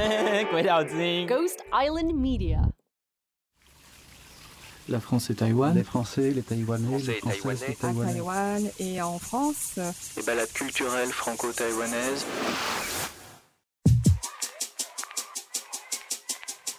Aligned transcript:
Ghost 1.28 1.62
Island 1.72 2.14
Media. 2.14 2.62
La 4.88 4.98
France 4.98 5.30
et 5.30 5.34
Taïwan. 5.34 5.74
Les 5.74 5.84
Français, 5.84 6.30
les 6.30 6.42
Taïwanais, 6.42 6.86
Français 6.86 7.06
les 7.06 7.12
et 7.12 7.20
Françaises, 7.20 7.64
les 7.66 7.74
à 7.74 7.76
Taïwanais. 7.76 8.12
Taïwan 8.12 8.70
et 8.78 9.02
en 9.02 9.18
France. 9.18 9.78
Les 10.16 10.22
balades 10.22 10.52
culturelles 10.52 11.10
franco-taïwanaises. 11.10 12.24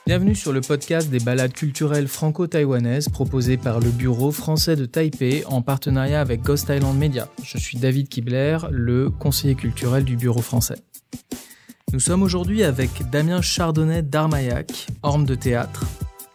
Bienvenue 0.07 0.35
sur 0.35 0.51
le 0.51 0.61
podcast 0.61 1.09
des 1.09 1.19
balades 1.19 1.53
culturelles 1.53 2.07
franco-taïwanaises 2.07 3.07
proposé 3.07 3.57
par 3.57 3.79
le 3.79 3.91
Bureau 3.91 4.31
français 4.31 4.75
de 4.75 4.85
Taipei 4.85 5.45
en 5.45 5.61
partenariat 5.61 6.19
avec 6.19 6.41
Ghost 6.41 6.69
Island 6.69 6.97
Media. 6.97 7.29
Je 7.43 7.57
suis 7.57 7.77
David 7.77 8.09
Kibler, 8.09 8.57
le 8.71 9.09
conseiller 9.09 9.55
culturel 9.55 10.03
du 10.03 10.17
Bureau 10.17 10.41
français. 10.41 10.81
Nous 11.93 11.99
sommes 11.99 12.23
aujourd'hui 12.23 12.63
avec 12.63 13.09
Damien 13.11 13.41
Chardonnay 13.41 14.01
d'Armaillac, 14.01 14.87
orme 15.03 15.25
de 15.25 15.35
théâtre. 15.35 15.83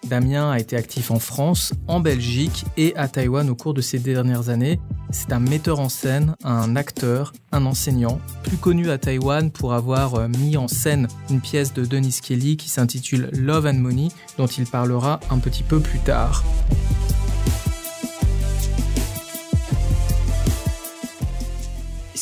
Damien 0.06 0.50
a 0.50 0.58
été 0.58 0.76
actif 0.76 1.10
en 1.10 1.18
France, 1.18 1.72
en 1.88 1.98
Belgique 1.98 2.66
et 2.76 2.94
à 2.94 3.08
Taïwan 3.08 3.48
au 3.48 3.54
cours 3.54 3.72
de 3.72 3.80
ces 3.80 3.98
dernières 3.98 4.50
années. 4.50 4.78
C'est 5.10 5.32
un 5.32 5.40
metteur 5.40 5.80
en 5.80 5.88
scène, 5.88 6.36
un 6.44 6.76
acteur, 6.76 7.32
un 7.52 7.64
enseignant, 7.64 8.20
plus 8.42 8.58
connu 8.58 8.90
à 8.90 8.98
Taïwan 8.98 9.50
pour 9.50 9.72
avoir 9.72 10.16
euh, 10.16 10.28
mis 10.28 10.58
en 10.58 10.68
scène 10.68 11.08
une 11.30 11.40
pièce 11.40 11.72
de 11.72 11.86
Denis 11.86 12.18
Kelly 12.22 12.58
qui 12.58 12.68
s'intitule 12.68 13.30
Love 13.32 13.66
and 13.66 13.78
Money, 13.78 14.08
dont 14.36 14.46
il 14.46 14.66
parlera 14.66 15.20
un 15.30 15.38
petit 15.38 15.62
peu 15.62 15.80
plus 15.80 16.00
tard. 16.00 16.44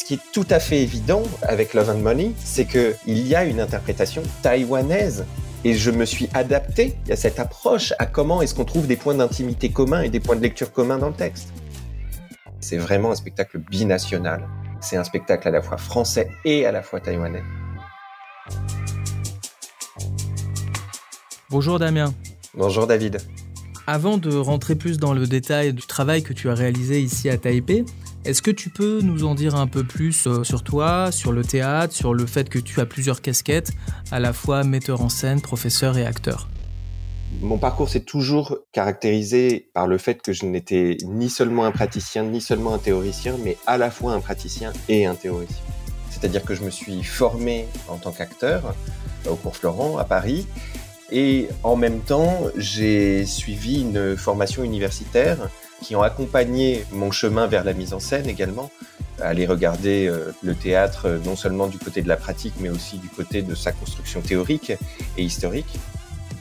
Ce 0.05 0.09
qui 0.09 0.15
est 0.17 0.33
tout 0.35 0.47
à 0.51 0.61
fait 0.61 0.83
évident 0.83 1.23
avec 1.41 1.73
Love 1.73 1.89
and 1.89 2.01
Money, 2.01 2.33
c'est 2.37 2.67
qu'il 2.67 3.27
y 3.27 3.35
a 3.35 3.47
une 3.47 3.59
interprétation 3.59 4.23
taïwanaise. 4.43 5.25
Et 5.65 5.73
je 5.73 5.91
me 5.91 6.05
suis 6.05 6.29
adapté 6.35 6.95
à 7.09 7.17
cette 7.17 7.41
approche, 7.41 7.95
à 7.99 8.05
comment 8.05 8.43
est-ce 8.43 8.55
qu'on 8.55 8.67
trouve 8.67 8.87
des 8.87 8.97
points 8.97 9.15
d'intimité 9.15 9.71
communs 9.71 10.03
et 10.03 10.11
des 10.11 10.21
points 10.21 10.37
de 10.37 10.43
lecture 10.43 10.73
communs 10.73 10.99
dans 10.99 11.09
le 11.09 11.15
texte. 11.15 11.55
C'est 12.61 12.77
vraiment 12.77 13.13
un 13.13 13.15
spectacle 13.15 13.57
binational. 13.57 14.47
C'est 14.83 14.99
un 14.99 15.05
spectacle 15.05 15.49
à 15.49 15.51
la 15.51 15.63
fois 15.63 15.79
français 15.79 16.29
et 16.45 16.67
à 16.67 16.73
la 16.73 16.83
fois 16.83 17.01
taïwanais. 17.01 17.43
Bonjour 21.49 21.79
Damien. 21.79 22.13
Bonjour 22.53 22.87
David. 22.87 23.23
Avant 23.87 24.19
de 24.19 24.37
rentrer 24.37 24.75
plus 24.75 24.99
dans 24.99 25.15
le 25.15 25.27
détail 25.27 25.73
du 25.73 25.87
travail 25.87 26.23
que 26.23 26.35
tu 26.35 26.51
as 26.51 26.55
réalisé 26.55 27.01
ici 27.01 27.31
à 27.31 27.39
Taipei, 27.39 27.87
est-ce 28.25 28.41
que 28.41 28.51
tu 28.51 28.71
peux 28.71 29.01
nous 29.03 29.25
en 29.25 29.35
dire 29.35 29.55
un 29.55 29.67
peu 29.67 29.85
plus 29.85 30.27
euh, 30.27 30.45
sur 30.45 30.63
toi, 30.63 31.13
sur 31.13 31.31
le 31.31 31.45
théâtre, 31.45 31.95
sur 31.95 32.15
le 32.15 32.25
fait 32.25 32.49
que 32.49 32.59
tu 32.59 32.81
as 32.81 32.87
plusieurs 32.87 33.21
casquettes, 33.21 33.73
à 34.11 34.19
la 34.19 34.33
fois 34.33 34.65
metteur 34.65 35.03
en 35.03 35.11
scène, 35.11 35.43
professeur 35.43 35.99
et 35.99 36.07
acteur? 36.07 36.49
Mon 37.43 37.59
parcours 37.59 37.89
s'est 37.89 38.01
toujours 38.01 38.59
caractérisé 38.73 39.69
par 39.75 39.87
le 39.87 39.99
fait 39.99 40.23
que 40.23 40.33
je 40.33 40.47
n'étais 40.47 40.97
ni 41.05 41.29
seulement 41.29 41.65
un 41.67 41.73
praticien, 41.73 42.23
ni 42.23 42.41
seulement 42.41 42.73
un 42.73 42.79
théoricien, 42.79 43.37
mais 43.45 43.59
à 43.67 43.77
la 43.77 43.91
fois 43.91 44.13
un 44.13 44.21
praticien 44.21 44.73
et 44.89 45.05
un 45.05 45.15
théoricien. 45.15 45.63
C'est-à-dire 46.11 46.45
que 46.45 46.55
je 46.55 46.63
me 46.63 46.71
suis 46.71 47.03
formé 47.03 47.67
en 47.89 47.97
tant 47.97 48.13
qu'acteur 48.13 48.75
au 49.29 49.35
cours 49.35 49.57
Florent 49.57 49.99
à 49.99 50.05
Paris, 50.05 50.47
et 51.11 51.49
en 51.63 51.77
même 51.77 52.01
temps, 52.01 52.39
j'ai 52.57 53.27
suivi 53.27 53.83
une 53.83 54.17
formation 54.17 54.65
universitaire 54.65 55.51
qui 55.85 55.95
ont 55.95 56.03
accompagné 56.03 56.87
mon 56.93 57.11
chemin 57.11 57.47
vers 57.47 57.63
la 57.63 57.75
mise 57.75 57.93
en 57.93 58.01
scène 58.01 58.27
également, 58.27 58.71
aller 59.21 59.47
regarder 59.47 60.07
euh, 60.07 60.33
le 60.43 60.55
théâtre 60.55 61.07
euh, 61.07 61.19
non 61.27 61.37
seulement 61.37 61.67
du 61.67 61.79
côté 61.79 62.01
de 62.01 62.09
la 62.09 62.17
pratique, 62.17 62.55
mais 62.59 62.71
aussi 62.71 62.97
du 62.97 63.09
côté 63.09 63.43
de 63.43 63.55
sa 63.55 63.71
construction 63.71 64.23
théorique 64.23 64.73
et 65.19 65.23
historique. 65.23 65.79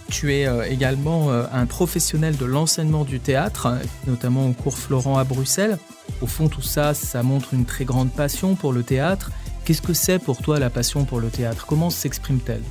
Tu 0.10 0.34
es 0.34 0.48
euh, 0.48 0.64
également 0.64 1.30
un 1.32 1.66
professionnel 1.66 2.38
de 2.38 2.46
l'enseignement 2.46 3.04
du 3.04 3.20
théâtre, 3.20 3.68
notamment 4.08 4.48
au 4.48 4.54
cours 4.54 4.78
Florent 4.78 5.18
à 5.18 5.26
Bruxelles. 5.26 5.78
Au 6.22 6.28
fond, 6.28 6.48
tout 6.48 6.62
ça, 6.62 6.94
ça 6.94 7.22
montre 7.22 7.54
une 7.54 7.66
très 7.66 7.84
grande 7.84 8.12
passion 8.12 8.56
pour 8.56 8.72
le 8.72 8.84
théâtre. 8.84 9.32
Qu'est-ce 9.66 9.82
que 9.82 9.94
c'est 9.94 10.20
pour 10.20 10.38
toi 10.42 10.58
la 10.58 10.70
passion 10.70 11.04
pour 11.04 11.20
le 11.20 11.30
théâtre? 11.30 11.66
Comment 11.66 11.90
s'exprime-t-elle? 11.90 12.64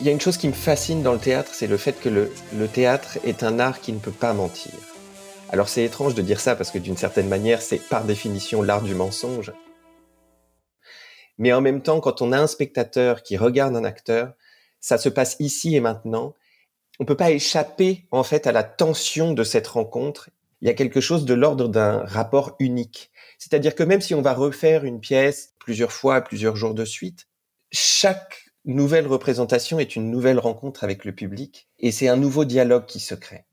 Il 0.00 0.06
y 0.06 0.08
a 0.08 0.12
une 0.12 0.20
chose 0.20 0.38
qui 0.38 0.48
me 0.48 0.54
fascine 0.54 1.02
dans 1.02 1.12
le 1.12 1.18
théâtre, 1.18 1.50
c'est 1.52 1.66
le 1.66 1.76
fait 1.76 2.00
que 2.00 2.08
le, 2.08 2.68
théâtre 2.68 3.18
est 3.22 3.42
un 3.42 3.58
art 3.58 3.82
qui 3.82 3.92
ne 3.92 3.98
peut 3.98 4.10
pas 4.10 4.32
mentir. 4.32 4.72
Alors 5.50 5.68
c'est 5.68 5.84
étrange 5.84 6.14
de 6.14 6.22
dire 6.22 6.40
ça 6.40 6.56
parce 6.56 6.70
que 6.70 6.78
d'une 6.78 6.96
certaine 6.96 7.28
manière, 7.28 7.60
c'est 7.60 7.86
par 7.86 8.04
définition 8.04 8.62
l'art 8.62 8.80
du 8.80 8.94
mensonge. 8.94 9.52
Mais 11.36 11.52
en 11.52 11.60
même 11.60 11.82
temps, 11.82 12.00
quand 12.00 12.22
on 12.22 12.32
a 12.32 12.38
un 12.38 12.46
spectateur 12.46 13.22
qui 13.22 13.36
regarde 13.36 13.76
un 13.76 13.84
acteur, 13.84 14.32
ça 14.80 14.96
se 14.96 15.10
passe 15.10 15.36
ici 15.38 15.76
et 15.76 15.80
maintenant. 15.80 16.34
On 16.98 17.04
peut 17.04 17.16
pas 17.16 17.30
échapper 17.30 18.06
en 18.10 18.22
fait 18.22 18.46
à 18.46 18.52
la 18.52 18.62
tension 18.62 19.34
de 19.34 19.44
cette 19.44 19.66
rencontre. 19.66 20.30
Il 20.62 20.68
y 20.68 20.70
a 20.70 20.74
quelque 20.74 21.02
chose 21.02 21.26
de 21.26 21.34
l'ordre 21.34 21.68
d'un 21.68 22.06
rapport 22.06 22.56
unique. 22.58 23.10
C'est-à-dire 23.38 23.74
que 23.74 23.82
même 23.82 24.00
si 24.00 24.14
on 24.14 24.22
va 24.22 24.32
refaire 24.32 24.84
une 24.84 25.00
pièce 25.00 25.54
plusieurs 25.58 25.92
fois, 25.92 26.22
plusieurs 26.22 26.56
jours 26.56 26.72
de 26.72 26.86
suite, 26.86 27.26
chaque 27.70 28.49
nouvelle 28.64 29.06
représentation 29.06 29.78
est 29.78 29.96
une 29.96 30.10
nouvelle 30.10 30.38
rencontre 30.38 30.84
avec 30.84 31.04
le 31.04 31.12
public 31.12 31.68
et 31.78 31.92
c'est 31.92 32.08
un 32.08 32.16
nouveau 32.16 32.44
dialogue 32.44 32.86
qui 32.86 33.00
se 33.00 33.14
crée. 33.14 33.44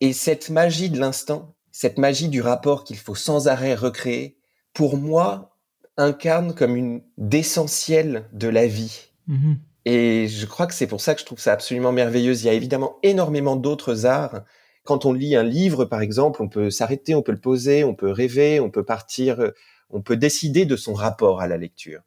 Et 0.00 0.12
cette 0.12 0.50
magie 0.50 0.90
de 0.90 0.98
l'instant, 0.98 1.54
cette 1.72 1.98
magie 1.98 2.28
du 2.28 2.40
rapport 2.40 2.84
qu'il 2.84 2.96
faut 2.96 3.14
sans 3.14 3.48
arrêt 3.48 3.74
recréer, 3.74 4.36
pour 4.72 4.96
moi, 4.96 5.56
incarne 5.96 6.54
comme 6.54 6.76
une 6.76 7.02
d'essentiel 7.18 8.28
de 8.32 8.48
la 8.48 8.66
vie. 8.66 9.12
Mhm. 9.26 9.58
Et 9.84 10.28
je 10.28 10.46
crois 10.46 10.66
que 10.66 10.74
c'est 10.74 10.86
pour 10.86 11.00
ça 11.00 11.14
que 11.14 11.20
je 11.20 11.26
trouve 11.26 11.40
ça 11.40 11.52
absolument 11.52 11.92
merveilleux. 11.92 12.34
Il 12.34 12.44
y 12.44 12.48
a 12.48 12.54
évidemment 12.54 12.98
énormément 13.02 13.56
d'autres 13.56 14.06
arts. 14.06 14.42
Quand 14.84 15.04
on 15.04 15.12
lit 15.12 15.36
un 15.36 15.42
livre, 15.42 15.84
par 15.84 16.00
exemple, 16.00 16.42
on 16.42 16.48
peut 16.48 16.70
s'arrêter, 16.70 17.14
on 17.14 17.22
peut 17.22 17.32
le 17.32 17.40
poser, 17.40 17.84
on 17.84 17.94
peut 17.94 18.10
rêver, 18.10 18.60
on 18.60 18.70
peut 18.70 18.84
partir, 18.84 19.40
euh, 19.40 19.50
on 19.90 20.02
peut 20.02 20.16
décider 20.16 20.64
de 20.64 20.76
son 20.76 20.94
rapport 20.94 21.40
à 21.40 21.48
la 21.48 21.56
lecture. 21.56 22.02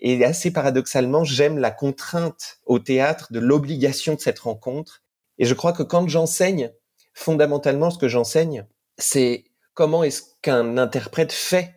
Et 0.00 0.24
assez 0.24 0.50
paradoxalement, 0.50 1.24
j'aime 1.24 1.58
la 1.58 1.70
contrainte 1.70 2.58
au 2.66 2.78
théâtre 2.78 3.32
de 3.32 3.38
l'obligation 3.38 4.14
de 4.14 4.20
cette 4.20 4.38
rencontre. 4.38 5.02
Et 5.38 5.44
je 5.44 5.54
crois 5.54 5.72
que 5.72 5.82
quand 5.82 6.08
j'enseigne, 6.08 6.72
fondamentalement, 7.12 7.90
ce 7.90 7.98
que 7.98 8.08
j'enseigne, 8.08 8.66
c'est 8.98 9.44
comment 9.74 10.02
est-ce 10.02 10.22
qu'un 10.42 10.78
interprète 10.78 11.32
fait 11.32 11.74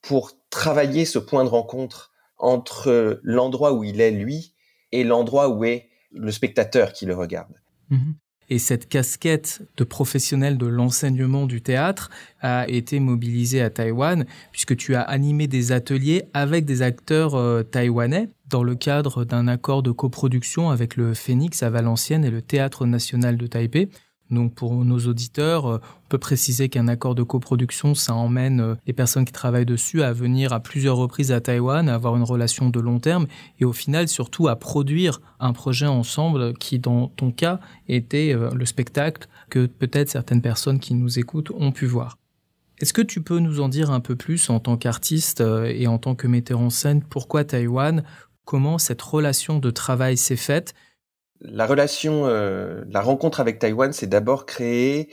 pour 0.00 0.32
travailler 0.50 1.04
ce 1.04 1.18
point 1.18 1.44
de 1.44 1.48
rencontre 1.48 2.12
entre 2.38 3.20
l'endroit 3.22 3.72
où 3.72 3.84
il 3.84 4.00
est 4.00 4.10
lui 4.10 4.54
et 4.92 5.04
l'endroit 5.04 5.48
où 5.48 5.64
est 5.64 5.88
le 6.12 6.30
spectateur 6.30 6.92
qui 6.92 7.06
le 7.06 7.14
regarde. 7.14 7.60
Mhm. 7.90 8.14
Et 8.48 8.58
cette 8.58 8.88
casquette 8.88 9.62
de 9.76 9.84
professionnel 9.84 10.56
de 10.58 10.66
l'enseignement 10.66 11.46
du 11.46 11.60
théâtre 11.60 12.10
a 12.40 12.68
été 12.68 13.00
mobilisée 13.00 13.60
à 13.60 13.70
Taïwan, 13.70 14.24
puisque 14.52 14.76
tu 14.76 14.94
as 14.94 15.02
animé 15.02 15.46
des 15.48 15.72
ateliers 15.72 16.24
avec 16.32 16.64
des 16.64 16.82
acteurs 16.82 17.34
euh, 17.34 17.62
taïwanais 17.62 18.28
dans 18.48 18.62
le 18.62 18.76
cadre 18.76 19.24
d'un 19.24 19.48
accord 19.48 19.82
de 19.82 19.90
coproduction 19.90 20.70
avec 20.70 20.96
le 20.96 21.14
Phoenix 21.14 21.62
à 21.62 21.70
Valenciennes 21.70 22.24
et 22.24 22.30
le 22.30 22.42
Théâtre 22.42 22.86
national 22.86 23.36
de 23.36 23.46
Taipei. 23.46 23.88
Donc 24.30 24.54
pour 24.54 24.84
nos 24.84 24.98
auditeurs, 24.98 25.66
euh, 25.66 25.78
on 26.04 26.08
peut 26.08 26.18
préciser 26.18 26.68
qu'un 26.68 26.88
accord 26.88 27.14
de 27.14 27.22
coproduction, 27.22 27.94
ça 27.94 28.14
emmène 28.14 28.60
euh, 28.60 28.74
les 28.86 28.92
personnes 28.92 29.24
qui 29.24 29.32
travaillent 29.32 29.66
dessus 29.66 30.02
à 30.02 30.12
venir 30.12 30.52
à 30.52 30.60
plusieurs 30.60 30.96
reprises 30.96 31.30
à 31.30 31.40
Taïwan, 31.40 31.88
à 31.88 31.94
avoir 31.94 32.16
une 32.16 32.24
relation 32.24 32.68
de 32.68 32.80
long 32.80 32.98
terme 32.98 33.26
et 33.60 33.64
au 33.64 33.72
final 33.72 34.08
surtout 34.08 34.48
à 34.48 34.56
produire 34.56 35.20
un 35.38 35.52
projet 35.52 35.86
ensemble 35.86 36.54
qui 36.54 36.78
dans 36.78 37.08
ton 37.08 37.30
cas 37.30 37.60
était 37.88 38.34
euh, 38.34 38.50
le 38.50 38.66
spectacle 38.66 39.28
que 39.48 39.66
peut-être 39.66 40.10
certaines 40.10 40.42
personnes 40.42 40.80
qui 40.80 40.94
nous 40.94 41.18
écoutent 41.18 41.52
ont 41.54 41.70
pu 41.70 41.86
voir. 41.86 42.18
Est-ce 42.80 42.92
que 42.92 43.02
tu 43.02 43.22
peux 43.22 43.38
nous 43.38 43.60
en 43.60 43.68
dire 43.68 43.90
un 43.90 44.00
peu 44.00 44.16
plus 44.16 44.50
en 44.50 44.60
tant 44.60 44.76
qu'artiste 44.76 45.40
et 45.40 45.86
en 45.86 45.96
tant 45.96 46.14
que 46.14 46.26
metteur 46.26 46.60
en 46.60 46.68
scène? 46.68 47.02
Pourquoi 47.02 47.42
Taïwan? 47.42 48.02
Comment 48.44 48.76
cette 48.76 49.00
relation 49.00 49.60
de 49.60 49.70
travail 49.70 50.18
s'est 50.18 50.36
faite? 50.36 50.74
La 51.40 51.66
relation, 51.66 52.26
euh, 52.26 52.84
la 52.90 53.00
rencontre 53.00 53.40
avec 53.40 53.58
Taïwan 53.58 53.92
s'est 53.92 54.06
d'abord 54.06 54.46
créée 54.46 55.10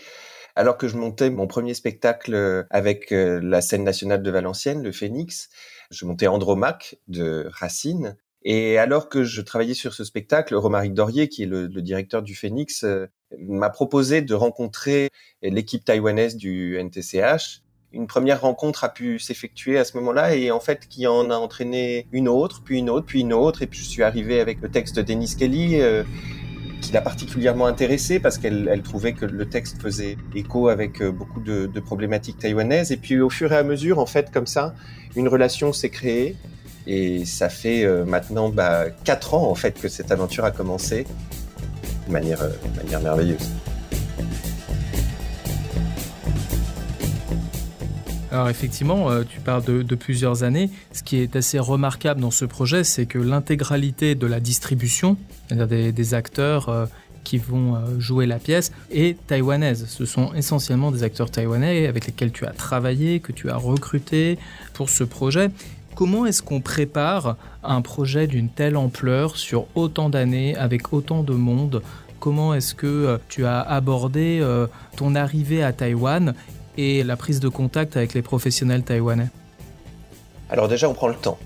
alors 0.55 0.77
que 0.77 0.87
je 0.87 0.97
montais 0.97 1.29
mon 1.29 1.47
premier 1.47 1.73
spectacle 1.73 2.33
euh, 2.35 2.63
avec 2.69 3.11
euh, 3.11 3.39
la 3.41 3.61
scène 3.61 3.83
nationale 3.83 4.21
de 4.21 4.31
Valenciennes, 4.31 4.83
le 4.83 4.91
Phoenix. 4.91 5.49
Je 5.91 6.05
montais 6.05 6.27
Andromaque 6.27 6.97
de 7.07 7.47
Racine. 7.49 8.17
Et 8.43 8.77
alors 8.77 9.07
que 9.07 9.23
je 9.23 9.41
travaillais 9.41 9.73
sur 9.73 9.93
ce 9.93 10.03
spectacle, 10.03 10.53
Romaric 10.55 10.93
Dorier, 10.93 11.29
qui 11.29 11.43
est 11.43 11.47
le, 11.47 11.67
directeur 11.69 12.21
du 12.21 12.35
Phoenix, 12.35 12.83
euh, 12.83 13.07
m'a 13.39 13.69
proposé 13.69 14.21
de 14.21 14.33
rencontrer 14.33 15.09
l'équipe 15.41 15.83
taïwanaise 15.85 16.35
du 16.35 16.77
NTCH. 16.77 17.62
Une 17.93 18.07
première 18.07 18.41
rencontre 18.41 18.83
a 18.83 18.89
pu 18.89 19.19
s'effectuer 19.19 19.77
à 19.77 19.83
ce 19.83 19.95
moment-là 19.97 20.35
et 20.35 20.49
en 20.49 20.59
fait 20.59 20.87
qui 20.89 21.05
en 21.05 21.29
a 21.29 21.35
entraîné 21.35 22.07
une 22.11 22.27
autre, 22.27 22.61
puis 22.65 22.79
une 22.79 22.89
autre, 22.89 23.05
puis 23.05 23.21
une 23.21 23.33
autre. 23.33 23.61
Et 23.61 23.67
puis 23.67 23.79
je 23.79 23.85
suis 23.85 24.01
arrivé 24.01 24.39
avec 24.39 24.61
le 24.61 24.69
texte 24.69 24.95
de 24.95 25.03
Dennis 25.03 25.35
Kelly, 25.37 25.79
euh, 25.79 26.03
qui 26.81 26.91
l'a 26.91 27.01
particulièrement 27.01 27.67
intéressé 27.67 28.19
parce 28.19 28.39
qu'elle 28.39 28.67
elle 28.71 28.81
trouvait 28.81 29.13
que 29.13 29.25
le 29.25 29.47
texte 29.47 29.81
faisait 29.81 30.17
écho 30.35 30.69
avec 30.69 31.01
euh, 31.01 31.11
beaucoup 31.11 31.39
de, 31.39 31.67
de 31.67 31.79
problématiques 31.79 32.39
taïwanaises. 32.39 32.91
Et 32.91 32.97
puis 32.97 33.19
au 33.19 33.29
fur 33.29 33.53
et 33.53 33.57
à 33.57 33.63
mesure, 33.63 33.99
en 33.99 34.07
fait, 34.07 34.31
comme 34.31 34.47
ça, 34.47 34.73
une 35.15 35.27
relation 35.27 35.71
s'est 35.71 35.89
créée. 35.89 36.35
Et 36.87 37.25
ça 37.25 37.49
fait 37.49 37.85
euh, 37.85 38.03
maintenant 38.05 38.49
bah, 38.49 38.85
4 39.05 39.35
ans 39.35 39.49
en 39.49 39.55
fait 39.55 39.79
que 39.79 39.87
cette 39.87 40.11
aventure 40.11 40.43
a 40.43 40.51
commencé 40.51 41.05
de 42.07 42.11
manière, 42.11 42.41
euh, 42.41 42.49
de 42.49 42.83
manière 42.83 43.01
merveilleuse. 43.01 43.51
Alors 48.33 48.49
effectivement, 48.49 49.11
euh, 49.11 49.21
tu 49.29 49.39
parles 49.39 49.63
de, 49.63 49.95
plusieurs 49.95 50.41
années. 50.41 50.71
Ce 50.91 51.03
qui 51.03 51.17
est 51.17 51.35
assez 51.35 51.59
remarquable 51.59 52.19
dans 52.19 52.31
ce 52.31 52.45
projet, 52.45 52.83
c'est 52.83 53.05
que 53.05 53.19
l'intégralité 53.19 54.15
de 54.15 54.25
la 54.25 54.39
distribution, 54.39 55.17
c'est-à-dire 55.47 55.67
des, 55.67 55.91
des, 55.91 56.13
acteurs 56.15 56.67
euh, 56.69 56.87
qui 57.23 57.37
vont 57.37 57.75
euh, 57.75 57.99
jouer 57.99 58.25
la 58.25 58.39
pièce, 58.39 58.71
est 58.91 59.23
taïwanaise. 59.27 59.85
Ce 59.87 60.07
sont 60.07 60.33
essentiellement 60.33 60.89
des 60.89 61.03
acteurs 61.03 61.29
taïwanais 61.29 61.85
avec 61.85 62.07
lesquels 62.07 62.31
tu 62.31 62.47
as 62.47 62.53
travaillé, 62.53 63.19
que 63.19 63.31
tu 63.31 63.51
as 63.51 63.55
recruté 63.55 64.39
pour 64.73 64.89
ce 64.89 65.03
projet. 65.03 65.51
Comment 65.93 66.25
est-ce 66.25 66.41
qu'on 66.41 66.59
prépare 66.59 67.37
un 67.63 67.83
projet 67.83 68.25
d'une 68.25 68.49
telle 68.49 68.77
ampleur 68.77 69.37
sur 69.37 69.67
autant 69.75 70.09
d'années, 70.09 70.55
avec 70.57 70.91
autant 70.91 71.21
de 71.21 71.33
monde? 71.33 71.83
Comment 72.19 72.55
est-ce 72.55 72.73
que 72.73 73.19
tu 73.29 73.45
as 73.45 73.61
abordé 73.61 74.41
ton 74.95 75.13
arrivée 75.13 75.61
à 75.61 75.71
Taïwan 75.71 76.33
et 76.77 77.03
la 77.03 77.15
prise 77.15 77.39
de 77.39 77.49
contact 77.49 77.97
avec 77.97 78.13
les 78.13 78.21
professionnels 78.21 78.83
taïwanais 78.83 79.29
Alors 80.49 80.67
déjà, 80.67 80.89
on 80.89 80.93
prend 80.93 81.07
le 81.07 81.15
temps. 81.15 81.37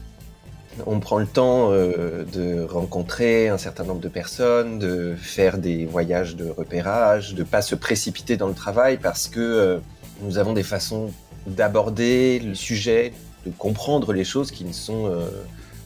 On 0.85 0.99
prend 0.99 1.17
le 1.17 1.25
temps 1.25 1.71
euh, 1.71 2.23
de 2.25 2.63
rencontrer 2.63 3.49
un 3.49 3.57
certain 3.57 3.83
nombre 3.83 3.99
de 3.99 4.09
personnes, 4.09 4.77
de 4.77 5.15
faire 5.15 5.57
des 5.57 5.85
voyages 5.85 6.35
de 6.35 6.49
repérage, 6.49 7.33
de 7.33 7.43
pas 7.43 7.63
se 7.63 7.73
précipiter 7.73 8.37
dans 8.37 8.47
le 8.47 8.53
travail 8.53 8.97
parce 8.97 9.27
que 9.27 9.39
euh, 9.39 9.79
nous 10.21 10.37
avons 10.37 10.53
des 10.53 10.63
façons 10.63 11.11
d'aborder 11.47 12.39
le 12.39 12.53
sujet, 12.53 13.13
de 13.45 13.51
comprendre 13.51 14.13
les 14.13 14.23
choses 14.23 14.51
qui 14.51 14.65
ne 14.65 14.73
sont 14.73 15.07
euh, 15.07 15.29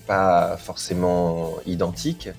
pas 0.08 0.58
forcément 0.58 1.54
identiques. 1.66 2.30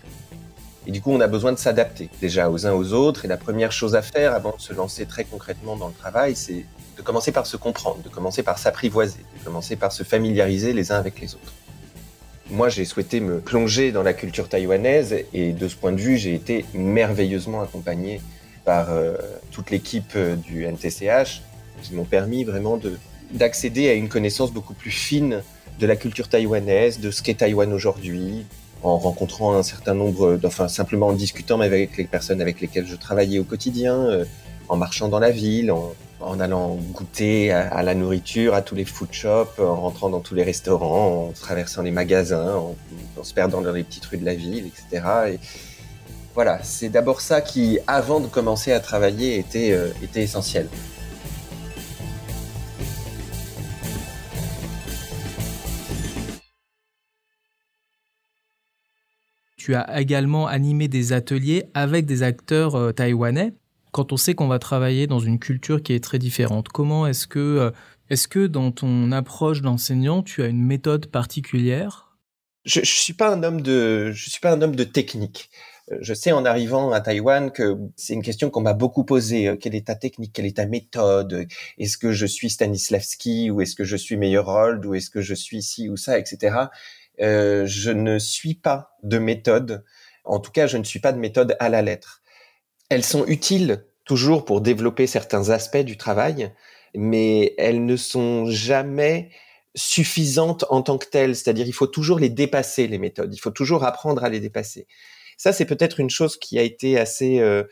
Et 0.87 0.91
du 0.91 1.01
coup, 1.01 1.13
on 1.13 1.21
a 1.21 1.29
besoin 1.29 1.53
de 1.53 1.59
s'adapter 1.59 2.09
déjà 2.21 2.51
aux 2.51 2.67
uns 2.67 2.73
aux 2.73 2.93
autres. 2.93 3.25
Et 3.25 3.29
la 3.29 3.37
première 3.37 3.73
chose 3.73 3.95
à 3.95 4.03
faire 4.03 4.35
avant 4.35 4.55
de 4.57 4.61
se 4.61 4.73
lancer 4.73 5.07
très 5.07 5.25
concrètement 5.25 5.77
dans 5.77 5.89
le 5.89 5.95
travail, 5.95 6.35
c'est 6.35 6.65
de 6.97 7.03
commencer 7.03 7.33
par 7.33 7.47
se 7.47 7.57
comprendre, 7.57 8.03
de 8.03 8.09
commencer 8.09 8.43
par 8.43 8.59
s'apprivoiser, 8.59 9.25
de 9.39 9.45
commencer 9.45 9.77
par 9.77 9.93
se 9.93 10.03
familiariser 10.03 10.73
les 10.73 10.93
uns 10.93 10.99
avec 10.99 11.21
les 11.21 11.35
autres. 11.35 11.53
Moi, 12.51 12.69
j'ai 12.69 12.85
souhaité 12.85 13.21
me 13.21 13.41
plonger 13.41 13.93
dans 13.93 14.03
la 14.03 14.13
culture 14.13 14.49
taïwanaise 14.49 15.15
et 15.33 15.53
de 15.53 15.69
ce 15.69 15.77
point 15.77 15.93
de 15.93 16.01
vue, 16.01 16.19
j'ai 16.19 16.35
été 16.35 16.67
merveilleusement 16.75 17.63
accompagné 17.63 18.21
par 18.65 18.91
euh, 18.91 19.17
toute 19.51 19.71
l'équipe 19.71 20.13
euh, 20.17 20.37
du 20.37 20.67
NTCH 20.67 21.43
qui 21.83 21.95
m'ont 21.95 22.05
permis 22.05 22.45
vraiment 22.45 22.77
de, 22.77 22.99
d'accéder 23.33 23.89
à 23.89 23.95
une 23.95 24.09
connaissance 24.09 24.53
beaucoup 24.53 24.75
plus 24.75 24.91
fine 24.91 25.43
de 25.79 25.87
la 25.87 25.97
culture 25.97 26.29
taïwanaise, 26.29 27.01
de 27.01 27.11
ce 27.11 27.23
qu'est 27.23 27.39
Taïwan 27.39 27.73
aujourd'hui, 27.73 28.45
en 28.83 28.99
rencontrant 28.99 29.55
un 29.55 29.63
certain 29.63 29.95
nombre, 29.95 30.39
enfin 30.45 30.69
simplement 30.69 31.09
en 31.09 31.13
discutant 31.13 31.61
avec 31.61 31.97
les 31.97 32.05
personnes 32.05 32.41
avec 32.41 32.61
lesquelles 32.61 32.87
je 32.87 32.97
travaillais 32.97 33.39
au 33.39 33.45
quotidien, 33.45 33.95
euh, 33.95 34.25
en 34.69 34.77
marchant 34.77 35.09
dans 35.09 35.19
la 35.19 35.31
ville, 35.31 35.73
en, 35.73 36.41
allant 36.41 36.77
goûter 36.93 37.53
à, 37.53 37.83
la 37.83 37.95
nourriture, 37.95 38.55
à 38.55 38.63
tous 38.63 38.77
les 38.77 38.85
food 38.85 39.13
shops, 39.13 39.59
en 39.59 39.75
rentrant 39.75 40.09
dans 40.09 40.21
tous 40.21 40.35
les 40.35 40.45
restaurants, 40.45 41.29
en 41.29 41.33
traversant 41.33 41.83
les 41.83 41.91
magasins, 41.91 42.55
en, 42.55 42.77
se 43.25 43.35
perdant 43.35 43.61
dans 43.61 43.73
les 43.73 43.83
petites 43.83 44.05
rues 44.07 44.19
de 44.19 44.25
la 44.25 44.35
ville, 44.35 44.67
etc. 44.67 45.05
Et 45.33 45.39
voilà, 46.35 46.61
c'est 46.63 46.89
d'abord 46.89 47.21
ça 47.21 47.41
qui, 47.41 47.79
avant 47.87 48.21
de 48.21 48.29
commencer 48.29 48.73
à 48.73 48.81
travailler, 48.81 49.37
était, 49.39 49.73
euh, 49.73 49.89
était 50.03 50.23
essentiel. 50.23 50.69
Tu 59.65 59.77
as 59.77 60.01
également 60.01 60.49
animé 60.49 60.89
des 60.89 61.13
ateliers 61.13 61.67
avec 61.73 62.05
des 62.05 62.25
acteurs 62.25 62.75
euh, 62.75 62.91
taïwanais. 62.91 63.53
Quand 63.93 64.13
on 64.13 64.17
sait 64.17 64.35
qu'on 64.35 64.49
va 64.49 64.59
travailler 64.59 65.07
dans 65.07 65.21
une 65.21 65.39
culture 65.39 65.85
qui 65.85 65.93
est 65.93 66.03
très 66.03 66.19
différente, 66.19 66.67
comment 66.71 67.07
est-ce 67.07 67.29
que, 67.29 67.39
euh, 67.39 67.71
est-ce 68.11 68.27
que 68.27 68.49
dans 68.49 68.73
ton 68.73 69.13
approche 69.13 69.63
d'enseignant, 69.63 70.25
tu 70.25 70.43
as 70.43 70.49
une 70.49 70.65
méthode 70.65 71.07
particulière? 71.07 72.17
Je 72.65 72.81
ne 72.81 72.85
suis 72.85 73.13
pas 73.13 73.33
un 73.33 73.45
homme 73.45 73.61
de, 73.61 74.11
je 74.11 74.31
suis 74.31 74.41
pas 74.41 74.51
un 74.51 74.63
homme 74.63 74.75
de 74.75 74.83
technique. 74.83 75.49
Euh, 75.93 75.99
Je 76.01 76.13
sais 76.13 76.33
en 76.33 76.45
arrivant 76.45 76.91
à 76.91 77.01
Taïwan 77.01 77.53
que 77.53 77.77
c'est 77.95 78.15
une 78.15 78.23
question 78.23 78.51
qu'on 78.51 78.63
m'a 78.63 78.75
beaucoup 78.75 79.05
posée. 79.05 79.57
Quelle 79.61 79.77
est 79.77 79.87
ta 79.87 79.95
technique 79.95 80.33
Quelle 80.33 80.47
est 80.47 80.57
ta 80.57 80.67
méthode? 80.67 81.47
Est-ce 81.79 81.99
que 81.99 82.11
je 82.11 82.27
suis 82.27 82.51
Stanislavski 82.51 83.53
ou 83.53 83.61
est-ce 83.61 83.77
que 83.77 83.85
je 83.85 83.97
suis 83.97 84.17
Meyerhold 84.17 84.85
ou 84.85 84.95
est-ce 84.95 85.09
que 85.09 85.21
je 85.21 85.35
suis 85.35 85.63
ci 85.63 85.89
ou 85.89 85.97
ça, 85.97 86.19
etc. 86.19 86.67
Euh, 87.23 87.67
je 87.67 87.91
ne 87.91 88.19
suis 88.19 88.55
pas 88.55 88.97
de 89.03 89.19
méthode. 89.19 89.85
En 90.25 90.41
tout 90.41 90.51
cas, 90.51 90.67
je 90.67 90.77
ne 90.77 90.85
suis 90.85 91.01
pas 91.01 91.13
de 91.13 91.19
méthode 91.19 91.57
à 91.61 91.69
la 91.69 91.83
lettre. 91.83 92.23
Elles 92.89 93.05
sont 93.05 93.27
utiles 93.27 93.87
toujours 94.05 94.45
pour 94.45 94.61
développer 94.61 95.07
certains 95.07 95.51
aspects 95.51 95.79
du 95.79 95.97
travail, 95.97 96.53
mais 96.95 97.55
elles 97.59 97.85
ne 97.85 97.97
sont 97.97 98.47
jamais 98.47 99.31
suffisantes 99.75 100.65
en 100.69 100.83
tant 100.83 100.99
que 100.99 101.07
telles. 101.07 101.37
C'est-à-dire, 101.37 101.67
il 101.67 101.73
faut 101.73 101.87
toujours 101.87 102.19
les 102.19 102.29
dépasser, 102.29 102.87
les 102.89 102.99
méthodes. 102.99 103.35
Il 103.35 103.39
faut 103.39 103.51
toujours 103.51 103.85
apprendre 103.85 104.25
à 104.25 104.29
les 104.29 104.41
dépasser. 104.41 104.87
Ça, 105.37 105.53
c'est 105.53 105.65
peut-être 105.65 106.01
une 106.01 106.11
chose 106.11 106.37
qui 106.37 106.59
a 106.59 106.63
été 106.63 106.99
assez 106.99 107.39
euh, 107.39 107.65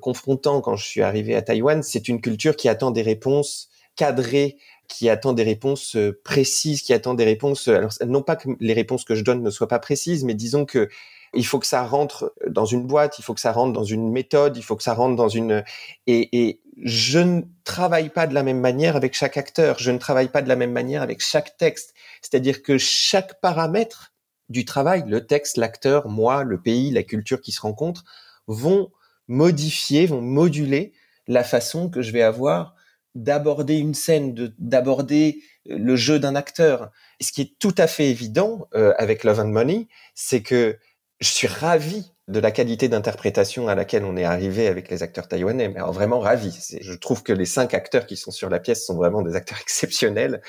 confrontant 0.00 0.60
quand 0.60 0.76
je 0.76 0.86
suis 0.86 1.02
arrivé 1.02 1.34
à 1.34 1.42
Taïwan. 1.42 1.82
C'est 1.82 2.08
une 2.08 2.20
culture 2.20 2.56
qui 2.56 2.68
attend 2.68 2.90
des 2.90 3.02
réponses 3.02 3.68
cadrées 3.96 4.56
qui 4.88 5.08
attend 5.08 5.32
des 5.32 5.42
réponses 5.42 5.96
précises, 6.24 6.82
qui 6.82 6.92
attend 6.92 7.14
des 7.14 7.24
réponses. 7.24 7.68
Alors 7.68 7.92
non 8.06 8.22
pas 8.22 8.36
que 8.36 8.48
les 8.60 8.72
réponses 8.72 9.04
que 9.04 9.14
je 9.14 9.24
donne 9.24 9.42
ne 9.42 9.50
soient 9.50 9.68
pas 9.68 9.78
précises, 9.78 10.24
mais 10.24 10.34
disons 10.34 10.64
que 10.64 10.88
il 11.36 11.44
faut 11.44 11.58
que 11.58 11.66
ça 11.66 11.82
rentre 11.82 12.32
dans 12.48 12.64
une 12.64 12.86
boîte, 12.86 13.18
il 13.18 13.22
faut 13.22 13.34
que 13.34 13.40
ça 13.40 13.52
rentre 13.52 13.72
dans 13.72 13.84
une 13.84 14.12
méthode, 14.12 14.56
il 14.56 14.62
faut 14.62 14.76
que 14.76 14.82
ça 14.82 14.94
rentre 14.94 15.16
dans 15.16 15.28
une 15.28 15.64
et, 16.06 16.46
et 16.46 16.60
je 16.82 17.18
ne 17.18 17.42
travaille 17.64 18.08
pas 18.08 18.26
de 18.26 18.34
la 18.34 18.42
même 18.42 18.60
manière 18.60 18.96
avec 18.96 19.14
chaque 19.14 19.36
acteur, 19.36 19.78
je 19.78 19.90
ne 19.90 19.98
travaille 19.98 20.28
pas 20.28 20.42
de 20.42 20.48
la 20.48 20.56
même 20.56 20.72
manière 20.72 21.02
avec 21.02 21.20
chaque 21.20 21.56
texte. 21.56 21.94
C'est-à-dire 22.22 22.62
que 22.62 22.78
chaque 22.78 23.40
paramètre 23.40 24.12
du 24.48 24.64
travail, 24.64 25.04
le 25.06 25.26
texte, 25.26 25.56
l'acteur, 25.56 26.08
moi, 26.08 26.44
le 26.44 26.60
pays, 26.60 26.90
la 26.90 27.02
culture 27.02 27.40
qui 27.40 27.52
se 27.52 27.60
rencontrent, 27.60 28.04
vont 28.46 28.90
modifier, 29.28 30.06
vont 30.06 30.20
moduler 30.20 30.92
la 31.26 31.44
façon 31.44 31.88
que 31.88 32.02
je 32.02 32.12
vais 32.12 32.22
avoir 32.22 32.74
d'aborder 33.14 33.76
une 33.76 33.94
scène, 33.94 34.34
d'aborder 34.58 35.42
le 35.66 35.96
jeu 35.96 36.18
d'un 36.18 36.34
acteur. 36.34 36.90
Ce 37.20 37.32
qui 37.32 37.42
est 37.42 37.58
tout 37.58 37.74
à 37.78 37.86
fait 37.86 38.10
évident 38.10 38.68
euh, 38.74 38.92
avec 38.98 39.24
Love 39.24 39.40
and 39.40 39.48
Money, 39.48 39.88
c'est 40.14 40.42
que 40.42 40.78
je 41.20 41.28
suis 41.28 41.46
ravi 41.46 42.12
de 42.26 42.40
la 42.40 42.50
qualité 42.50 42.88
d'interprétation 42.88 43.68
à 43.68 43.74
laquelle 43.74 44.04
on 44.04 44.16
est 44.16 44.24
arrivé 44.24 44.66
avec 44.66 44.88
les 44.90 45.02
acteurs 45.02 45.28
taïwanais, 45.28 45.68
mais 45.68 45.76
alors 45.76 45.92
vraiment 45.92 46.20
ravi. 46.20 46.58
Je 46.80 46.92
trouve 46.94 47.22
que 47.22 47.32
les 47.32 47.44
cinq 47.44 47.74
acteurs 47.74 48.06
qui 48.06 48.16
sont 48.16 48.30
sur 48.30 48.48
la 48.48 48.60
pièce 48.60 48.86
sont 48.86 48.96
vraiment 48.96 49.22
des 49.22 49.36
acteurs 49.36 49.58
exceptionnels, 49.62 50.40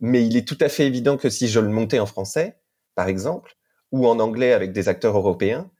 mais 0.00 0.24
il 0.24 0.36
est 0.36 0.46
tout 0.46 0.58
à 0.60 0.68
fait 0.68 0.86
évident 0.86 1.16
que 1.16 1.30
si 1.30 1.48
je 1.48 1.60
le 1.60 1.68
montais 1.68 1.98
en 1.98 2.06
français, 2.06 2.56
par 2.94 3.08
exemple, 3.08 3.56
ou 3.90 4.06
en 4.06 4.18
anglais 4.20 4.52
avec 4.52 4.72
des 4.72 4.88
acteurs 4.88 5.16
européens, 5.16 5.70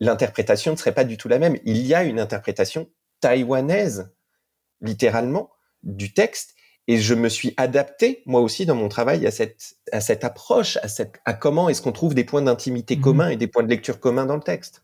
l'interprétation 0.00 0.72
ne 0.72 0.76
serait 0.76 0.94
pas 0.94 1.04
du 1.04 1.16
tout 1.16 1.28
la 1.28 1.38
même. 1.38 1.56
Il 1.64 1.86
y 1.86 1.94
a 1.94 2.04
une 2.04 2.20
interprétation 2.20 2.88
taïwanaise 3.20 4.10
littéralement 4.80 5.50
du 5.82 6.12
texte 6.12 6.54
et 6.86 6.96
je 6.96 7.14
me 7.14 7.28
suis 7.28 7.54
adapté 7.56 8.22
moi 8.26 8.40
aussi 8.40 8.66
dans 8.66 8.74
mon 8.74 8.88
travail 8.88 9.26
à 9.26 9.30
cette 9.30 9.76
à 9.92 10.00
cette 10.00 10.24
approche 10.24 10.78
à 10.78 10.88
cette 10.88 11.20
à 11.24 11.34
comment 11.34 11.68
est-ce 11.68 11.82
qu'on 11.82 11.92
trouve 11.92 12.14
des 12.14 12.24
points 12.24 12.42
d'intimité 12.42 12.96
mmh. 12.96 13.00
communs 13.00 13.28
et 13.28 13.36
des 13.36 13.46
points 13.46 13.62
de 13.62 13.68
lecture 13.68 14.00
communs 14.00 14.26
dans 14.26 14.36
le 14.36 14.42
texte 14.42 14.82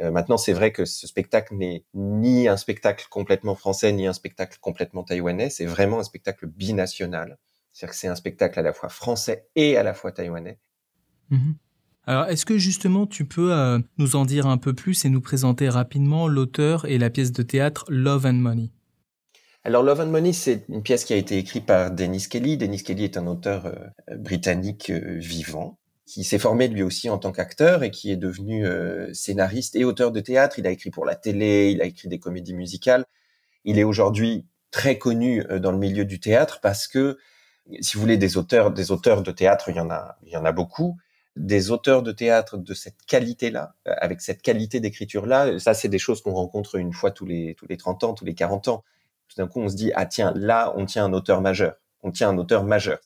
euh, 0.00 0.10
maintenant 0.10 0.38
c'est 0.38 0.52
vrai 0.52 0.72
que 0.72 0.84
ce 0.84 1.06
spectacle 1.06 1.54
n'est 1.54 1.84
ni 1.94 2.48
un 2.48 2.56
spectacle 2.56 3.06
complètement 3.10 3.54
français 3.54 3.92
ni 3.92 4.06
un 4.06 4.12
spectacle 4.12 4.58
complètement 4.60 5.02
taïwanais 5.02 5.50
c'est 5.50 5.66
vraiment 5.66 5.98
un 5.98 6.04
spectacle 6.04 6.46
binational 6.46 7.38
c'est-à-dire 7.72 7.92
que 7.92 7.98
c'est 7.98 8.08
un 8.08 8.14
spectacle 8.14 8.58
à 8.58 8.62
la 8.62 8.72
fois 8.72 8.88
français 8.88 9.48
et 9.56 9.76
à 9.76 9.82
la 9.82 9.94
fois 9.94 10.12
taïwanais 10.12 10.58
mmh. 11.30 11.52
Alors, 12.04 12.26
est-ce 12.26 12.44
que 12.44 12.58
justement 12.58 13.06
tu 13.06 13.24
peux 13.24 13.52
euh, 13.52 13.78
nous 13.96 14.16
en 14.16 14.24
dire 14.24 14.46
un 14.46 14.58
peu 14.58 14.72
plus 14.74 15.04
et 15.04 15.08
nous 15.08 15.20
présenter 15.20 15.68
rapidement 15.68 16.26
l'auteur 16.26 16.84
et 16.86 16.98
la 16.98 17.10
pièce 17.10 17.30
de 17.30 17.44
théâtre 17.44 17.84
Love 17.88 18.26
and 18.26 18.32
Money? 18.34 18.70
Alors 19.64 19.84
Love 19.84 20.00
and 20.00 20.06
Money, 20.06 20.32
c'est 20.32 20.64
une 20.68 20.82
pièce 20.82 21.04
qui 21.04 21.12
a 21.12 21.16
été 21.16 21.38
écrite 21.38 21.66
par 21.66 21.92
Dennis 21.92 22.26
Kelly. 22.28 22.56
Dennis 22.56 22.82
Kelly 22.82 23.04
est 23.04 23.16
un 23.16 23.28
auteur 23.28 23.66
euh, 23.66 24.16
britannique 24.16 24.90
euh, 24.90 25.18
vivant 25.18 25.78
qui 26.04 26.24
s'est 26.24 26.40
formé 26.40 26.66
lui 26.66 26.82
aussi 26.82 27.08
en 27.08 27.18
tant 27.18 27.30
qu'acteur 27.30 27.84
et 27.84 27.92
qui 27.92 28.10
est 28.10 28.16
devenu 28.16 28.66
euh, 28.66 29.14
scénariste 29.14 29.76
et 29.76 29.84
auteur 29.84 30.10
de 30.10 30.18
théâtre. 30.18 30.58
Il 30.58 30.66
a 30.66 30.70
écrit 30.70 30.90
pour 30.90 31.04
la 31.04 31.14
télé, 31.14 31.70
il 31.70 31.80
a 31.80 31.84
écrit 31.84 32.08
des 32.08 32.18
comédies 32.18 32.54
musicales. 32.54 33.04
Il 33.64 33.78
est 33.78 33.84
aujourd'hui 33.84 34.46
très 34.72 34.98
connu 34.98 35.44
dans 35.60 35.70
le 35.70 35.78
milieu 35.78 36.04
du 36.04 36.18
théâtre 36.18 36.58
parce 36.60 36.88
que, 36.88 37.18
si 37.80 37.94
vous 37.94 38.00
voulez, 38.00 38.16
des 38.16 38.36
auteurs, 38.36 38.72
des 38.72 38.90
auteurs 38.90 39.22
de 39.22 39.30
théâtre, 39.30 39.68
il 39.68 39.76
y 39.76 39.80
en 39.80 39.90
a, 39.90 40.18
il 40.24 40.32
y 40.32 40.36
en 40.36 40.44
a 40.44 40.50
beaucoup. 40.50 40.98
Des 41.36 41.70
auteurs 41.70 42.02
de 42.02 42.10
théâtre 42.10 42.56
de 42.56 42.74
cette 42.74 42.96
qualité-là, 43.06 43.74
avec 43.84 44.22
cette 44.22 44.42
qualité 44.42 44.80
d'écriture-là, 44.80 45.58
ça, 45.60 45.74
c'est 45.74 45.88
des 45.88 45.98
choses 45.98 46.20
qu'on 46.20 46.32
rencontre 46.32 46.76
une 46.76 46.92
fois 46.92 47.10
tous 47.12 47.26
les, 47.26 47.54
tous 47.54 47.66
les 47.68 47.76
30 47.76 48.04
ans, 48.04 48.14
tous 48.14 48.24
les 48.24 48.34
40 48.34 48.68
ans 48.68 48.84
tout 49.32 49.40
d'un 49.40 49.48
coup, 49.48 49.60
on 49.60 49.68
se 49.68 49.76
dit, 49.76 49.92
ah 49.94 50.06
tiens, 50.06 50.32
là, 50.36 50.72
on 50.76 50.84
tient 50.84 51.04
un 51.04 51.12
auteur 51.12 51.40
majeur. 51.40 51.74
On 52.02 52.10
tient 52.10 52.28
un 52.28 52.38
auteur 52.38 52.64
majeur. 52.64 52.98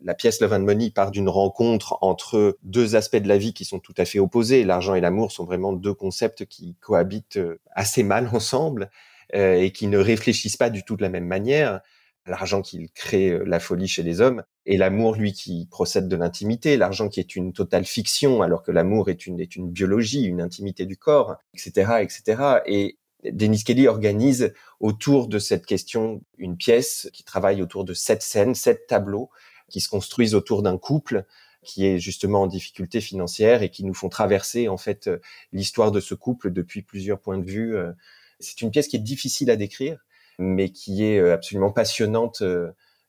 La 0.00 0.14
pièce 0.14 0.40
Love 0.40 0.52
and 0.52 0.60
Money 0.60 0.90
part 0.90 1.10
d'une 1.10 1.28
rencontre 1.28 1.98
entre 2.02 2.58
deux 2.62 2.94
aspects 2.94 3.16
de 3.16 3.26
la 3.26 3.38
vie 3.38 3.52
qui 3.52 3.64
sont 3.64 3.80
tout 3.80 3.94
à 3.96 4.04
fait 4.04 4.18
opposés. 4.18 4.64
L'argent 4.64 4.94
et 4.94 5.00
l'amour 5.00 5.32
sont 5.32 5.44
vraiment 5.44 5.72
deux 5.72 5.94
concepts 5.94 6.44
qui 6.46 6.76
cohabitent 6.80 7.38
euh, 7.38 7.60
assez 7.72 8.02
mal 8.04 8.28
ensemble 8.32 8.90
euh, 9.34 9.54
et 9.54 9.72
qui 9.72 9.86
ne 9.88 9.98
réfléchissent 9.98 10.56
pas 10.56 10.70
du 10.70 10.84
tout 10.84 10.96
de 10.96 11.02
la 11.02 11.08
même 11.08 11.26
manière. 11.26 11.80
L'argent 12.26 12.62
qui 12.62 12.90
crée 12.94 13.30
euh, 13.30 13.44
la 13.44 13.58
folie 13.58 13.88
chez 13.88 14.02
les 14.02 14.20
hommes 14.20 14.44
et 14.66 14.76
l'amour, 14.76 15.16
lui, 15.16 15.32
qui 15.32 15.66
procède 15.70 16.08
de 16.08 16.16
l'intimité. 16.16 16.76
L'argent 16.76 17.08
qui 17.08 17.20
est 17.20 17.34
une 17.34 17.52
totale 17.52 17.84
fiction 17.84 18.42
alors 18.42 18.62
que 18.62 18.70
l'amour 18.70 19.08
est 19.08 19.26
une, 19.26 19.40
est 19.40 19.56
une 19.56 19.70
biologie, 19.70 20.24
une 20.24 20.42
intimité 20.42 20.86
du 20.86 20.96
corps, 20.96 21.36
etc., 21.54 22.02
etc. 22.02 22.60
Et 22.66 22.98
Dennis 23.24 23.64
Kelly 23.64 23.88
organise 23.88 24.54
autour 24.80 25.28
de 25.28 25.38
cette 25.38 25.66
question 25.66 26.22
une 26.36 26.56
pièce 26.56 27.10
qui 27.12 27.24
travaille 27.24 27.62
autour 27.62 27.84
de 27.84 27.94
sept 27.94 28.22
scènes, 28.22 28.54
sept 28.54 28.86
tableaux 28.86 29.30
qui 29.68 29.80
se 29.80 29.88
construisent 29.88 30.34
autour 30.34 30.62
d'un 30.62 30.78
couple 30.78 31.24
qui 31.62 31.86
est 31.86 31.98
justement 31.98 32.42
en 32.42 32.46
difficulté 32.46 33.00
financière 33.00 33.62
et 33.62 33.70
qui 33.70 33.84
nous 33.84 33.94
font 33.94 34.08
traverser 34.08 34.68
en 34.68 34.76
fait 34.76 35.08
euh, 35.08 35.18
l'histoire 35.52 35.92
de 35.92 36.00
ce 36.00 36.14
couple 36.14 36.50
depuis 36.50 36.82
plusieurs 36.82 37.20
points 37.20 37.38
de 37.38 37.44
vue. 37.44 37.76
Euh. 37.76 37.92
C'est 38.40 38.62
une 38.62 38.70
pièce 38.70 38.88
qui 38.88 38.96
est 38.96 39.00
difficile 39.00 39.50
à 39.50 39.56
décrire, 39.56 39.98
mais 40.38 40.70
qui 40.70 41.04
est 41.04 41.18
euh, 41.18 41.34
absolument 41.34 41.72
passionnante 41.72 42.42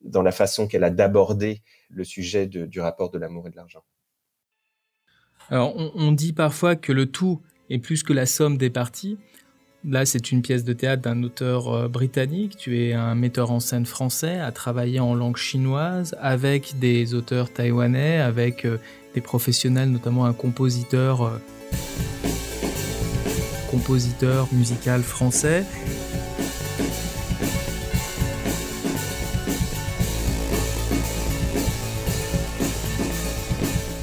dans 0.01 0.21
la 0.21 0.31
façon 0.31 0.67
qu'elle 0.67 0.83
a 0.83 0.89
d'aborder 0.89 1.61
le 1.89 2.03
sujet 2.03 2.47
du 2.47 2.79
rapport 2.79 3.11
de 3.11 3.19
l'amour 3.19 3.47
et 3.47 3.51
de 3.51 3.55
l'argent. 3.55 3.83
Alors, 5.49 5.73
on, 5.75 6.11
dit 6.11 6.33
parfois 6.33 6.75
que 6.75 6.91
le 6.91 7.07
tout 7.07 7.41
est 7.69 7.79
plus 7.79 8.03
que 8.03 8.13
la 8.13 8.25
somme 8.25 8.57
des 8.57 8.69
parties. 8.69 9.17
Là, 9.87 10.05
c'est 10.05 10.33
une 10.33 10.41
pièce 10.41 10.65
de 10.65 10.73
théâtre 10.73 11.03
d'un 11.03 11.23
auteur 11.23 11.73
euh, 11.73 11.87
britannique. 11.87 12.57
Tu 12.57 12.83
es 12.83 12.91
un 12.91 13.15
metteur 13.15 13.49
en 13.49 13.61
scène 13.61 13.85
français, 13.85 14.37
à 14.37 14.51
travailler 14.51 14.99
en 14.99 15.15
langue 15.15 15.37
chinoise 15.37 16.17
avec 16.19 16.77
des 16.79 17.13
auteurs 17.13 17.49
taïwanais, 17.53 18.17
avec 18.17 18.65
euh, 18.65 18.77
des 19.15 19.21
professionnels, 19.21 19.89
notamment 19.89 20.25
un 20.25 20.33
compositeur, 20.33 21.23
euh, 21.23 21.39
compositeur 23.71 24.49
musical 24.51 25.01
français. 25.01 25.63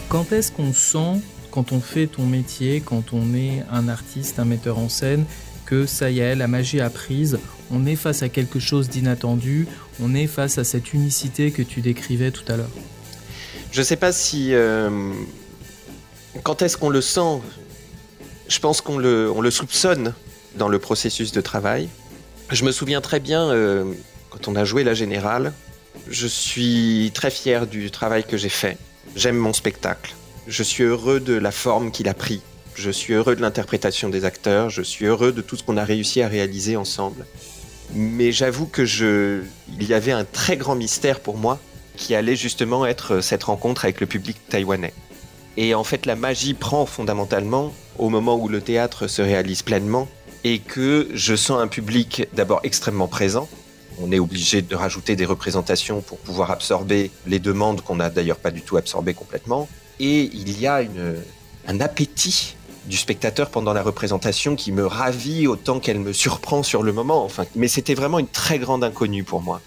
Quand 0.08 0.32
est-ce 0.32 0.50
qu'on 0.50 0.72
sent, 0.72 1.20
quand 1.50 1.72
on 1.72 1.80
fait 1.80 2.06
ton 2.06 2.24
métier, 2.24 2.80
quand 2.80 3.12
on 3.12 3.34
est 3.34 3.62
un 3.70 3.88
artiste, 3.88 4.38
un 4.38 4.46
metteur 4.46 4.78
en 4.78 4.88
scène, 4.88 5.26
que 5.66 5.84
ça 5.84 6.10
y 6.10 6.20
est, 6.20 6.34
la 6.34 6.48
magie 6.48 6.80
a 6.80 6.88
prise, 6.88 7.38
on 7.70 7.84
est 7.84 7.96
face 7.96 8.22
à 8.22 8.28
quelque 8.28 8.60
chose 8.60 8.88
d'inattendu, 8.88 9.66
on 10.00 10.14
est 10.14 10.26
face 10.26 10.58
à 10.58 10.64
cette 10.64 10.94
unicité 10.94 11.50
que 11.50 11.62
tu 11.62 11.80
décrivais 11.80 12.30
tout 12.30 12.50
à 12.50 12.56
l'heure. 12.56 12.70
Je 13.72 13.80
ne 13.80 13.84
sais 13.84 13.96
pas 13.96 14.12
si... 14.12 14.54
Euh, 14.54 15.12
quand 16.42 16.62
est-ce 16.62 16.76
qu'on 16.76 16.90
le 16.90 17.00
sent 17.00 17.40
Je 18.48 18.58
pense 18.58 18.80
qu'on 18.80 18.98
le, 18.98 19.30
on 19.30 19.40
le 19.40 19.50
soupçonne 19.50 20.14
dans 20.56 20.68
le 20.68 20.78
processus 20.78 21.32
de 21.32 21.40
travail. 21.40 21.88
Je 22.50 22.64
me 22.64 22.72
souviens 22.72 23.00
très 23.00 23.20
bien, 23.20 23.50
euh, 23.50 23.84
quand 24.30 24.48
on 24.48 24.56
a 24.56 24.64
joué 24.64 24.84
la 24.84 24.94
générale, 24.94 25.52
je 26.08 26.26
suis 26.26 27.10
très 27.14 27.30
fier 27.30 27.66
du 27.66 27.90
travail 27.90 28.24
que 28.24 28.36
j'ai 28.36 28.48
fait. 28.48 28.78
J'aime 29.16 29.36
mon 29.36 29.52
spectacle. 29.52 30.14
Je 30.46 30.62
suis 30.62 30.84
heureux 30.84 31.20
de 31.20 31.34
la 31.34 31.50
forme 31.50 31.90
qu'il 31.90 32.08
a 32.08 32.14
pris. 32.14 32.42
Je 32.76 32.90
suis 32.90 33.14
heureux 33.14 33.34
de 33.34 33.40
l'interprétation 33.40 34.10
des 34.10 34.26
acteurs, 34.26 34.68
je 34.68 34.82
suis 34.82 35.06
heureux 35.06 35.32
de 35.32 35.40
tout 35.40 35.56
ce 35.56 35.62
qu'on 35.62 35.78
a 35.78 35.84
réussi 35.84 36.20
à 36.20 36.28
réaliser 36.28 36.76
ensemble. 36.76 37.24
Mais 37.94 38.32
j'avoue 38.32 38.66
que 38.66 38.84
je, 38.84 39.40
il 39.80 39.88
y 39.88 39.94
avait 39.94 40.12
un 40.12 40.26
très 40.26 40.58
grand 40.58 40.74
mystère 40.74 41.20
pour 41.20 41.38
moi 41.38 41.58
qui 41.96 42.14
allait 42.14 42.36
justement 42.36 42.84
être 42.84 43.22
cette 43.22 43.44
rencontre 43.44 43.86
avec 43.86 43.98
le 43.98 44.06
public 44.06 44.36
taïwanais. 44.50 44.92
Et 45.56 45.74
en 45.74 45.84
fait, 45.84 46.04
la 46.04 46.16
magie 46.16 46.52
prend 46.52 46.84
fondamentalement 46.84 47.72
au 47.96 48.10
moment 48.10 48.36
où 48.36 48.46
le 48.46 48.60
théâtre 48.60 49.06
se 49.06 49.22
réalise 49.22 49.62
pleinement 49.62 50.06
et 50.44 50.58
que 50.58 51.08
je 51.14 51.34
sens 51.34 51.58
un 51.58 51.68
public 51.68 52.28
d'abord 52.34 52.60
extrêmement 52.62 53.08
présent. 53.08 53.48
On 54.02 54.12
est 54.12 54.18
obligé 54.18 54.60
de 54.60 54.76
rajouter 54.76 55.16
des 55.16 55.24
représentations 55.24 56.02
pour 56.02 56.18
pouvoir 56.18 56.50
absorber 56.50 57.10
les 57.26 57.38
demandes 57.38 57.80
qu'on 57.80 57.96
n'a 57.96 58.10
d'ailleurs 58.10 58.36
pas 58.36 58.50
du 58.50 58.60
tout 58.60 58.76
absorbées 58.76 59.14
complètement. 59.14 59.66
Et 59.98 60.24
il 60.34 60.60
y 60.60 60.66
a 60.66 60.82
une, 60.82 61.16
un 61.66 61.80
appétit 61.80 62.54
du 62.86 62.96
spectateur 62.96 63.50
pendant 63.50 63.72
la 63.72 63.82
représentation 63.82 64.56
qui 64.56 64.72
me 64.72 64.86
ravit 64.86 65.46
autant 65.46 65.80
qu'elle 65.80 65.98
me 65.98 66.12
surprend 66.12 66.62
sur 66.62 66.82
le 66.82 66.92
moment. 66.92 67.24
Enfin, 67.24 67.44
mais 67.54 67.68
c'était 67.68 67.94
vraiment 67.94 68.18
une 68.18 68.28
très 68.28 68.58
grande 68.58 68.84
inconnue 68.84 69.24
pour 69.24 69.42
moi. 69.42 69.60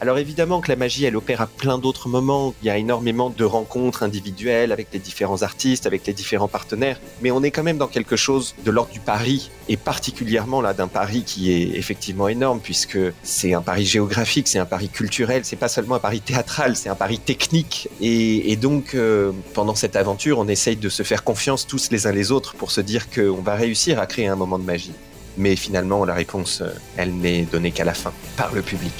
Alors 0.00 0.18
évidemment 0.18 0.60
que 0.60 0.70
la 0.70 0.76
magie, 0.76 1.04
elle 1.04 1.16
opère 1.16 1.40
à 1.40 1.48
plein 1.48 1.76
d'autres 1.76 2.08
moments. 2.08 2.54
Il 2.62 2.66
y 2.66 2.70
a 2.70 2.76
énormément 2.76 3.30
de 3.30 3.44
rencontres 3.44 4.04
individuelles 4.04 4.70
avec 4.70 4.88
les 4.92 5.00
différents 5.00 5.42
artistes, 5.42 5.86
avec 5.86 6.06
les 6.06 6.12
différents 6.12 6.46
partenaires. 6.46 7.00
Mais 7.20 7.32
on 7.32 7.42
est 7.42 7.50
quand 7.50 7.64
même 7.64 7.78
dans 7.78 7.88
quelque 7.88 8.14
chose 8.14 8.54
de 8.64 8.70
l'ordre 8.70 8.92
du 8.92 9.00
pari, 9.00 9.50
et 9.68 9.76
particulièrement 9.76 10.60
là 10.60 10.72
d'un 10.72 10.86
pari 10.86 11.24
qui 11.24 11.50
est 11.50 11.76
effectivement 11.76 12.28
énorme, 12.28 12.60
puisque 12.60 12.98
c'est 13.24 13.54
un 13.54 13.60
pari 13.60 13.84
géographique, 13.84 14.46
c'est 14.46 14.60
un 14.60 14.66
pari 14.66 14.88
culturel, 14.88 15.44
c'est 15.44 15.56
pas 15.56 15.68
seulement 15.68 15.96
un 15.96 16.00
pari 16.00 16.20
théâtral, 16.20 16.76
c'est 16.76 16.88
un 16.88 16.94
pari 16.94 17.18
technique. 17.18 17.88
Et, 18.00 18.54
donc 18.56 18.94
euh, 18.94 19.32
pendant 19.54 19.74
cette 19.74 19.96
aventure, 19.96 20.38
on 20.38 20.46
essaye 20.46 20.76
de 20.76 20.88
se 20.88 21.02
faire 21.02 21.24
confiance 21.24 21.66
tous 21.66 21.90
les 21.90 22.06
uns 22.06 22.12
les 22.12 22.30
autres 22.30 22.54
pour 22.54 22.70
se 22.70 22.80
dire 22.80 23.10
qu'on 23.10 23.42
va 23.42 23.54
réussir 23.56 23.98
à 23.98 24.06
créer 24.06 24.28
un 24.28 24.36
moment 24.36 24.58
de 24.60 24.64
magie. 24.64 24.92
Mais 25.36 25.56
finalement, 25.56 26.04
la 26.04 26.14
réponse, 26.14 26.60
euh, 26.60 26.70
elle 26.96 27.14
n'est 27.14 27.42
donnée 27.42 27.72
qu'à 27.72 27.84
la 27.84 27.94
fin, 27.94 28.12
par 28.36 28.54
le 28.54 28.62
public. 28.62 28.92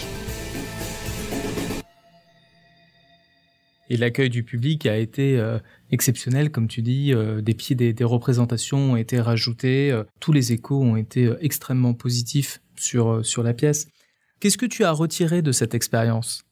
Et 3.90 3.97
l'accueil 3.97 4.28
du 4.28 4.42
public 4.42 4.87
a 4.87 4.97
été 4.97 5.38
euh, 5.38 5.59
exceptionnel, 5.90 6.50
comme 6.50 6.68
tu 6.68 6.83
dis. 6.83 7.12
Euh, 7.14 7.40
des 7.40 7.54
pieds 7.54 7.75
des, 7.75 8.04
représentations 8.04 8.92
ont 8.92 8.97
été 8.97 9.21
rajoutés. 9.21 9.90
Euh, 9.90 10.04
tous 10.21 10.33
les 10.33 10.52
échos 10.52 10.83
ont 10.83 10.97
été 10.97 11.33
extrêmement 11.40 11.95
positifs 11.95 12.61
sur, 12.76 13.25
sur 13.25 13.42
la 13.42 13.54
pièce. 13.54 13.88
Qu'est-ce 14.40 14.59
que 14.59 14.66
tu 14.66 14.85
as 14.85 14.92
retiré 14.92 15.42
de 15.42 15.52
cette 15.52 15.75
expérience? 15.75 16.45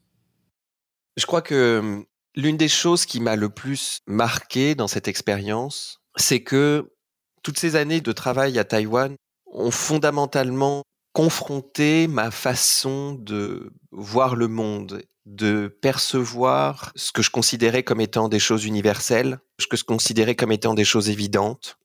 Je 1.17 1.27
crois 1.27 1.43
que 1.43 2.05
l'une 2.35 2.57
des 2.57 2.69
choses 2.69 3.07
qui 3.07 3.21
m'a 3.21 3.37
le 3.37 3.49
plus 3.49 4.01
marqué 4.07 4.75
dans 4.75 4.89
cette 4.89 5.09
expérience, 5.09 6.01
c'est 6.17 6.41
que 6.41 6.91
toutes 7.43 7.59
ces 7.59 7.77
années 7.77 8.01
de 8.01 8.13
travail 8.13 8.59
à 8.59 8.65
Taïwan 8.65 9.15
ont 9.53 9.71
fondamentalement 9.71 10.83
confronté 11.13 12.09
ma 12.09 12.31
façon 12.31 13.15
de 13.15 13.73
voir 13.91 14.37
le 14.37 14.49
monde 14.49 15.03
de 15.27 15.77
percevoir 15.83 16.93
ce 16.95 17.11
que 17.11 17.21
je 17.21 17.31
considérais 17.31 17.83
comme 17.83 18.01
étant 18.01 18.29
des 18.29 18.39
choses 18.39 18.65
universelles, 18.65 19.39
ce 19.59 19.67
que 19.67 19.77
je 19.77 19.85
considérais 19.85 20.37
comme 20.37 20.53
étant 20.53 20.73
des 20.73 20.85
choses 20.85 21.11
évidentes. 21.11 21.79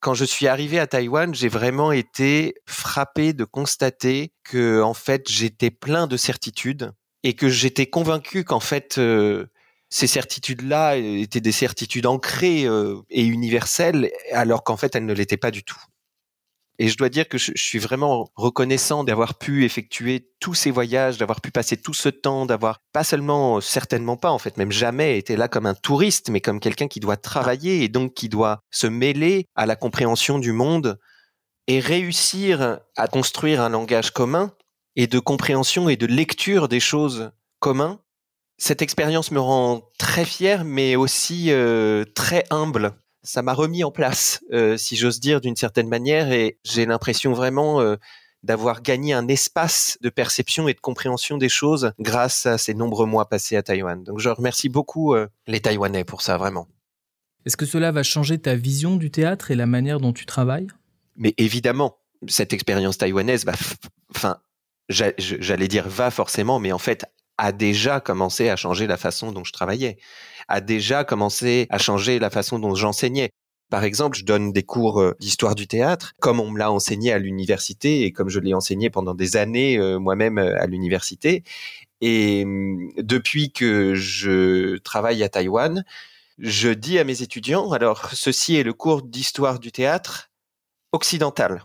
Quand 0.00 0.14
je 0.14 0.24
suis 0.24 0.48
arrivé 0.48 0.78
à 0.78 0.86
Taïwan, 0.86 1.34
j'ai 1.34 1.48
vraiment 1.48 1.92
été 1.92 2.54
frappé 2.66 3.34
de 3.34 3.44
constater 3.44 4.32
que, 4.44 4.82
en 4.82 4.94
fait, 4.94 5.30
j'étais 5.30 5.70
plein 5.70 6.06
de 6.06 6.16
certitudes 6.16 6.92
et 7.22 7.34
que 7.34 7.48
j'étais 7.48 7.86
convaincu 7.86 8.44
qu'en 8.44 8.60
fait, 8.60 8.96
euh, 8.98 9.46
ces 9.90 10.06
certitudes-là 10.06 10.96
étaient 10.96 11.40
des 11.40 11.52
certitudes 11.52 12.06
ancrées 12.06 12.64
euh, 12.64 13.00
et 13.10 13.24
universelles, 13.24 14.10
alors 14.32 14.64
qu'en 14.64 14.76
fait, 14.76 14.94
elles 14.94 15.06
ne 15.06 15.14
l'étaient 15.14 15.36
pas 15.36 15.50
du 15.50 15.64
tout. 15.64 15.80
Et 16.78 16.88
je 16.88 16.96
dois 16.96 17.08
dire 17.08 17.28
que 17.28 17.38
je, 17.38 17.52
suis 17.54 17.78
vraiment 17.78 18.30
reconnaissant 18.34 19.04
d'avoir 19.04 19.38
pu 19.38 19.64
effectuer 19.64 20.30
tous 20.40 20.54
ces 20.54 20.70
voyages, 20.70 21.18
d'avoir 21.18 21.40
pu 21.40 21.50
passer 21.50 21.76
tout 21.76 21.94
ce 21.94 22.08
temps, 22.08 22.46
d'avoir 22.46 22.80
pas 22.92 23.04
seulement, 23.04 23.60
certainement 23.60 24.16
pas, 24.16 24.30
en 24.30 24.38
fait, 24.38 24.56
même 24.56 24.72
jamais 24.72 25.18
été 25.18 25.36
là 25.36 25.46
comme 25.46 25.66
un 25.66 25.74
touriste, 25.74 26.30
mais 26.30 26.40
comme 26.40 26.58
quelqu'un 26.58 26.88
qui 26.88 27.00
doit 27.00 27.16
travailler 27.16 27.84
et 27.84 27.88
donc 27.88 28.14
qui 28.14 28.28
doit 28.28 28.60
se 28.70 28.88
mêler 28.88 29.46
à 29.54 29.66
la 29.66 29.76
compréhension 29.76 30.38
du 30.38 30.52
monde 30.52 30.98
et 31.68 31.78
réussir 31.78 32.80
à 32.96 33.08
construire 33.08 33.60
un 33.60 33.68
langage 33.68 34.10
commun 34.10 34.52
et 34.96 35.06
de 35.06 35.18
compréhension 35.18 35.88
et 35.88 35.96
de 35.96 36.06
lecture 36.06 36.68
des 36.68 36.80
choses 36.80 37.30
communs. 37.60 38.00
Cette 38.58 38.82
expérience 38.82 39.30
me 39.30 39.40
rend 39.40 39.90
très 39.98 40.24
fier, 40.24 40.64
mais 40.64 40.96
aussi 40.96 41.50
euh, 41.50 42.04
très 42.14 42.44
humble 42.50 42.94
ça 43.24 43.42
m'a 43.42 43.54
remis 43.54 43.82
en 43.82 43.90
place, 43.90 44.44
euh, 44.52 44.76
si 44.76 44.96
j'ose 44.96 45.18
dire, 45.18 45.40
d'une 45.40 45.56
certaine 45.56 45.88
manière, 45.88 46.30
et 46.30 46.58
j'ai 46.62 46.86
l'impression 46.86 47.32
vraiment 47.32 47.80
euh, 47.80 47.96
d'avoir 48.42 48.82
gagné 48.82 49.14
un 49.14 49.26
espace 49.26 49.98
de 50.02 50.10
perception 50.10 50.68
et 50.68 50.74
de 50.74 50.80
compréhension 50.80 51.38
des 51.38 51.48
choses 51.48 51.92
grâce 51.98 52.46
à 52.46 52.58
ces 52.58 52.74
nombreux 52.74 53.06
mois 53.06 53.28
passés 53.28 53.56
à 53.56 53.62
Taïwan. 53.62 54.04
Donc 54.04 54.20
je 54.20 54.28
remercie 54.28 54.68
beaucoup 54.68 55.14
euh, 55.14 55.26
les 55.46 55.60
Taïwanais 55.60 56.04
pour 56.04 56.20
ça, 56.20 56.36
vraiment. 56.36 56.68
Est-ce 57.46 57.56
que 57.56 57.66
cela 57.66 57.90
va 57.92 58.02
changer 58.02 58.38
ta 58.38 58.54
vision 58.54 58.96
du 58.96 59.10
théâtre 59.10 59.50
et 59.50 59.54
la 59.54 59.66
manière 59.66 60.00
dont 60.00 60.12
tu 60.12 60.26
travailles? 60.26 60.68
Mais 61.16 61.34
évidemment, 61.38 61.98
cette 62.28 62.52
expérience 62.52 62.98
taïwanaise 62.98 63.44
enfin, 64.14 64.38
j'allais 64.88 65.68
dire 65.68 65.88
va 65.88 66.10
forcément, 66.10 66.58
mais 66.58 66.72
en 66.72 66.78
fait 66.78 67.06
a 67.38 67.52
déjà 67.52 68.00
commencé 68.00 68.48
à 68.48 68.56
changer 68.56 68.86
la 68.86 68.96
façon 68.96 69.32
dont 69.32 69.44
je 69.44 69.52
travaillais 69.52 69.98
a 70.48 70.60
déjà 70.60 71.04
commencé 71.04 71.66
à 71.70 71.78
changer 71.78 72.18
la 72.18 72.30
façon 72.30 72.58
dont 72.58 72.74
j'enseignais. 72.74 73.30
Par 73.70 73.84
exemple, 73.84 74.16
je 74.16 74.24
donne 74.24 74.52
des 74.52 74.62
cours 74.62 75.00
euh, 75.00 75.14
d'histoire 75.20 75.54
du 75.54 75.66
théâtre, 75.66 76.12
comme 76.20 76.38
on 76.38 76.50
me 76.50 76.58
l'a 76.58 76.70
enseigné 76.70 77.12
à 77.12 77.18
l'université 77.18 78.02
et 78.02 78.12
comme 78.12 78.28
je 78.28 78.38
l'ai 78.38 78.54
enseigné 78.54 78.90
pendant 78.90 79.14
des 79.14 79.36
années 79.36 79.78
euh, 79.78 79.98
moi-même 79.98 80.38
euh, 80.38 80.60
à 80.60 80.66
l'université. 80.66 81.42
Et 82.00 82.42
hum, 82.44 82.92
depuis 82.98 83.52
que 83.52 83.94
je 83.94 84.76
travaille 84.78 85.22
à 85.22 85.28
Taïwan, 85.28 85.84
je 86.38 86.68
dis 86.68 86.98
à 86.98 87.04
mes 87.04 87.22
étudiants, 87.22 87.72
alors 87.72 88.10
ceci 88.12 88.56
est 88.56 88.64
le 88.64 88.74
cours 88.74 89.02
d'histoire 89.02 89.58
du 89.58 89.72
théâtre 89.72 90.30
occidental. 90.92 91.64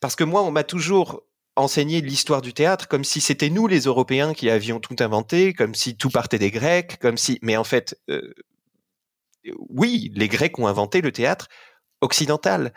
Parce 0.00 0.16
que 0.16 0.24
moi, 0.24 0.42
on 0.42 0.50
m'a 0.50 0.64
toujours 0.64 1.22
enseigné 1.56 2.00
l'histoire 2.00 2.42
du 2.42 2.52
théâtre 2.52 2.86
comme 2.86 3.04
si 3.04 3.20
c'était 3.20 3.50
nous 3.50 3.66
les 3.66 3.80
Européens 3.80 4.34
qui 4.34 4.50
avions 4.50 4.78
tout 4.78 4.96
inventé, 5.00 5.54
comme 5.54 5.74
si 5.74 5.96
tout 5.96 6.10
partait 6.10 6.38
des 6.38 6.50
Grecs, 6.50 6.98
comme 7.00 7.16
si. 7.16 7.38
Mais 7.42 7.56
en 7.56 7.64
fait, 7.64 7.98
euh, 8.10 8.34
oui, 9.68 10.12
les 10.14 10.28
Grecs 10.28 10.58
ont 10.58 10.66
inventé 10.66 11.00
le 11.00 11.12
théâtre 11.12 11.48
occidental. 12.00 12.72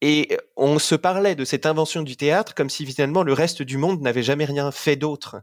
Et 0.00 0.36
on 0.56 0.78
se 0.78 0.94
parlait 0.94 1.36
de 1.36 1.44
cette 1.44 1.64
invention 1.66 2.02
du 2.02 2.16
théâtre 2.16 2.54
comme 2.54 2.70
si 2.70 2.84
finalement 2.86 3.22
le 3.22 3.32
reste 3.32 3.62
du 3.62 3.76
monde 3.76 4.00
n'avait 4.00 4.22
jamais 4.22 4.44
rien 4.44 4.72
fait 4.72 4.96
d'autre. 4.96 5.42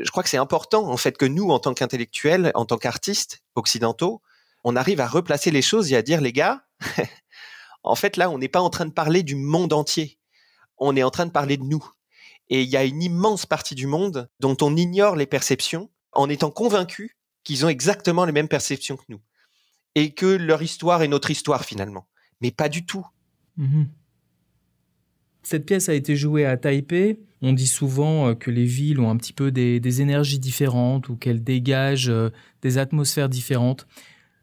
Je 0.00 0.10
crois 0.10 0.24
que 0.24 0.28
c'est 0.28 0.36
important 0.36 0.90
en 0.90 0.96
fait 0.96 1.16
que 1.16 1.24
nous, 1.24 1.50
en 1.50 1.60
tant 1.60 1.74
qu'intellectuels, 1.74 2.50
en 2.54 2.64
tant 2.64 2.78
qu'artistes 2.78 3.44
occidentaux, 3.54 4.22
on 4.64 4.74
arrive 4.74 5.00
à 5.00 5.06
replacer 5.06 5.52
les 5.52 5.62
choses 5.62 5.92
et 5.92 5.96
à 5.96 6.02
dire 6.02 6.20
les 6.20 6.32
gars, 6.32 6.64
en 7.84 7.94
fait 7.94 8.16
là, 8.16 8.28
on 8.30 8.38
n'est 8.38 8.48
pas 8.48 8.60
en 8.60 8.70
train 8.70 8.86
de 8.86 8.92
parler 8.92 9.22
du 9.22 9.36
monde 9.36 9.72
entier, 9.72 10.18
on 10.78 10.96
est 10.96 11.04
en 11.04 11.10
train 11.10 11.26
de 11.26 11.30
parler 11.30 11.56
de 11.56 11.62
nous. 11.62 11.88
Et 12.48 12.62
il 12.62 12.68
y 12.68 12.76
a 12.76 12.84
une 12.84 13.02
immense 13.02 13.46
partie 13.46 13.74
du 13.74 13.86
monde 13.86 14.28
dont 14.40 14.56
on 14.60 14.76
ignore 14.76 15.16
les 15.16 15.26
perceptions 15.26 15.90
en 16.12 16.28
étant 16.28 16.50
convaincu 16.50 17.16
qu'ils 17.44 17.64
ont 17.64 17.68
exactement 17.68 18.24
les 18.24 18.32
mêmes 18.32 18.48
perceptions 18.48 18.96
que 18.96 19.04
nous. 19.08 19.20
Et 19.94 20.12
que 20.12 20.26
leur 20.26 20.62
histoire 20.62 21.02
est 21.02 21.08
notre 21.08 21.30
histoire 21.30 21.64
finalement. 21.64 22.06
Mais 22.40 22.50
pas 22.50 22.68
du 22.68 22.84
tout. 22.84 23.06
Mhm. 23.56 23.88
Cette 25.42 25.64
pièce 25.64 25.88
a 25.88 25.94
été 25.94 26.16
jouée 26.16 26.44
à 26.44 26.56
Taipei. 26.56 27.20
On 27.40 27.52
dit 27.52 27.68
souvent 27.68 28.28
euh, 28.28 28.34
que 28.34 28.50
les 28.50 28.64
villes 28.64 28.98
ont 28.98 29.10
un 29.10 29.16
petit 29.16 29.32
peu 29.32 29.52
des, 29.52 30.00
énergies 30.00 30.40
différentes 30.40 31.08
ou 31.08 31.14
qu'elles 31.14 31.44
dégagent 31.44 32.10
euh, 32.10 32.30
des 32.62 32.78
atmosphères 32.78 33.28
différentes. 33.28 33.86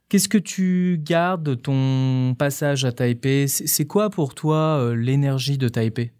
Qu'est-ce 0.07 0.29
que 0.29 0.37
tu 0.37 0.99
gardes 1.03 1.43
de 1.43 1.55
ton 1.55 2.35
passage 2.35 2.85
à 2.85 2.93
Taipei? 2.93 3.47
C'est 3.49 3.85
quoi 3.85 4.09
pour 4.09 4.33
toi 4.33 4.79
euh, 4.79 4.95
l'énergie 4.95 5.57
de 5.57 5.67
Taipei? 5.67 6.13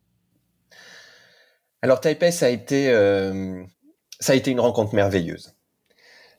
Alors 1.83 1.99
Taipei, 1.99 2.31
ça 2.31 2.45
a 2.45 2.49
été, 2.49 2.89
euh, 2.91 3.61
ça 4.17 4.31
a 4.31 4.35
été 4.37 4.51
une 4.51 4.61
rencontre 4.61 4.95
merveilleuse. 4.95 5.53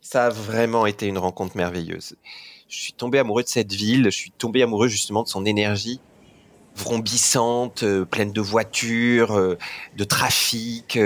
Ça 0.01 0.27
a 0.27 0.31
vraiment 0.31 0.87
été 0.87 1.07
une 1.07 1.19
rencontre 1.19 1.55
merveilleuse. 1.59 2.17
Je 2.67 2.79
suis 2.79 2.95
tombé 2.95 3.19
amoureux 3.19 3.43
de 3.43 3.49
cette 3.49 3.71
ville. 3.71 4.05
Je 4.05 4.17
suis 4.17 4.31
tombé 4.31 4.63
amoureux 4.63 4.89
justement 4.89 5.23
de 5.23 5.29
son 5.29 5.45
énergie 5.45 6.01
vrombissante, 6.77 7.83
euh, 7.83 8.07
pleine 8.07 8.33
de 8.33 8.41
voitures, 8.41 9.37
euh, 9.37 9.59
de 9.97 10.05
trafic, 10.05 10.99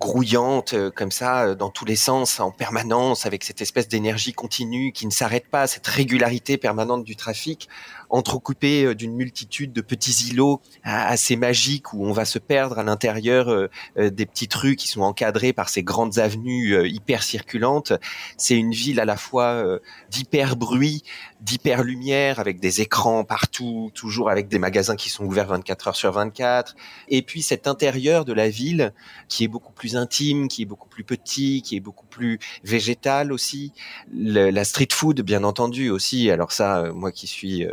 grouillante 0.00 0.74
comme 0.90 1.10
ça 1.10 1.54
dans 1.54 1.70
tous 1.70 1.84
les 1.84 1.96
sens 1.96 2.40
en 2.40 2.50
permanence 2.50 3.26
avec 3.26 3.44
cette 3.44 3.60
espèce 3.60 3.88
d'énergie 3.88 4.32
continue 4.32 4.92
qui 4.92 5.06
ne 5.06 5.10
s'arrête 5.10 5.48
pas, 5.48 5.66
cette 5.66 5.86
régularité 5.86 6.56
permanente 6.58 7.04
du 7.04 7.16
trafic 7.16 7.68
entrecoupé 8.14 8.84
euh, 8.84 8.94
d'une 8.94 9.14
multitude 9.14 9.72
de 9.72 9.80
petits 9.80 10.28
îlots 10.30 10.60
assez 10.84 11.36
magiques 11.36 11.92
où 11.92 12.04
on 12.04 12.12
va 12.12 12.24
se 12.24 12.38
perdre 12.38 12.78
à 12.78 12.82
l'intérieur 12.82 13.48
euh, 13.48 13.68
euh, 13.98 14.10
des 14.10 14.26
petites 14.26 14.54
rues 14.54 14.76
qui 14.76 14.88
sont 14.88 15.02
encadrées 15.02 15.52
par 15.52 15.68
ces 15.68 15.82
grandes 15.82 16.18
avenues 16.18 16.88
hyper 16.88 17.22
circulantes. 17.22 17.92
C'est 18.36 18.56
une 18.56 18.72
ville 18.72 19.00
à 19.00 19.04
la 19.04 19.16
fois 19.16 19.64
d'hyper 20.10 20.56
bruit, 20.56 21.02
d'hyper 21.44 21.82
lumière 21.82 22.40
avec 22.40 22.58
des 22.58 22.80
écrans 22.80 23.24
partout, 23.24 23.90
toujours 23.94 24.30
avec 24.30 24.48
des 24.48 24.58
magasins 24.58 24.96
qui 24.96 25.10
sont 25.10 25.24
ouverts 25.24 25.48
24 25.48 25.88
heures 25.88 25.96
sur 25.96 26.12
24. 26.12 26.74
Et 27.08 27.22
puis 27.22 27.42
cet 27.42 27.68
intérieur 27.68 28.24
de 28.24 28.32
la 28.32 28.48
ville 28.48 28.92
qui 29.28 29.44
est 29.44 29.48
beaucoup 29.48 29.72
plus 29.72 29.96
intime, 29.96 30.48
qui 30.48 30.62
est 30.62 30.66
beaucoup 30.66 30.88
plus 30.88 31.04
petit, 31.04 31.62
qui 31.62 31.76
est 31.76 31.80
beaucoup 31.80 32.06
plus 32.06 32.38
végétal 32.64 33.32
aussi. 33.32 33.72
la 34.12 34.64
street 34.64 34.88
food, 34.92 35.20
bien 35.20 35.44
entendu 35.44 35.90
aussi. 35.90 36.30
Alors 36.30 36.52
ça, 36.52 36.90
moi 36.92 37.12
qui 37.12 37.26
suis 37.26 37.66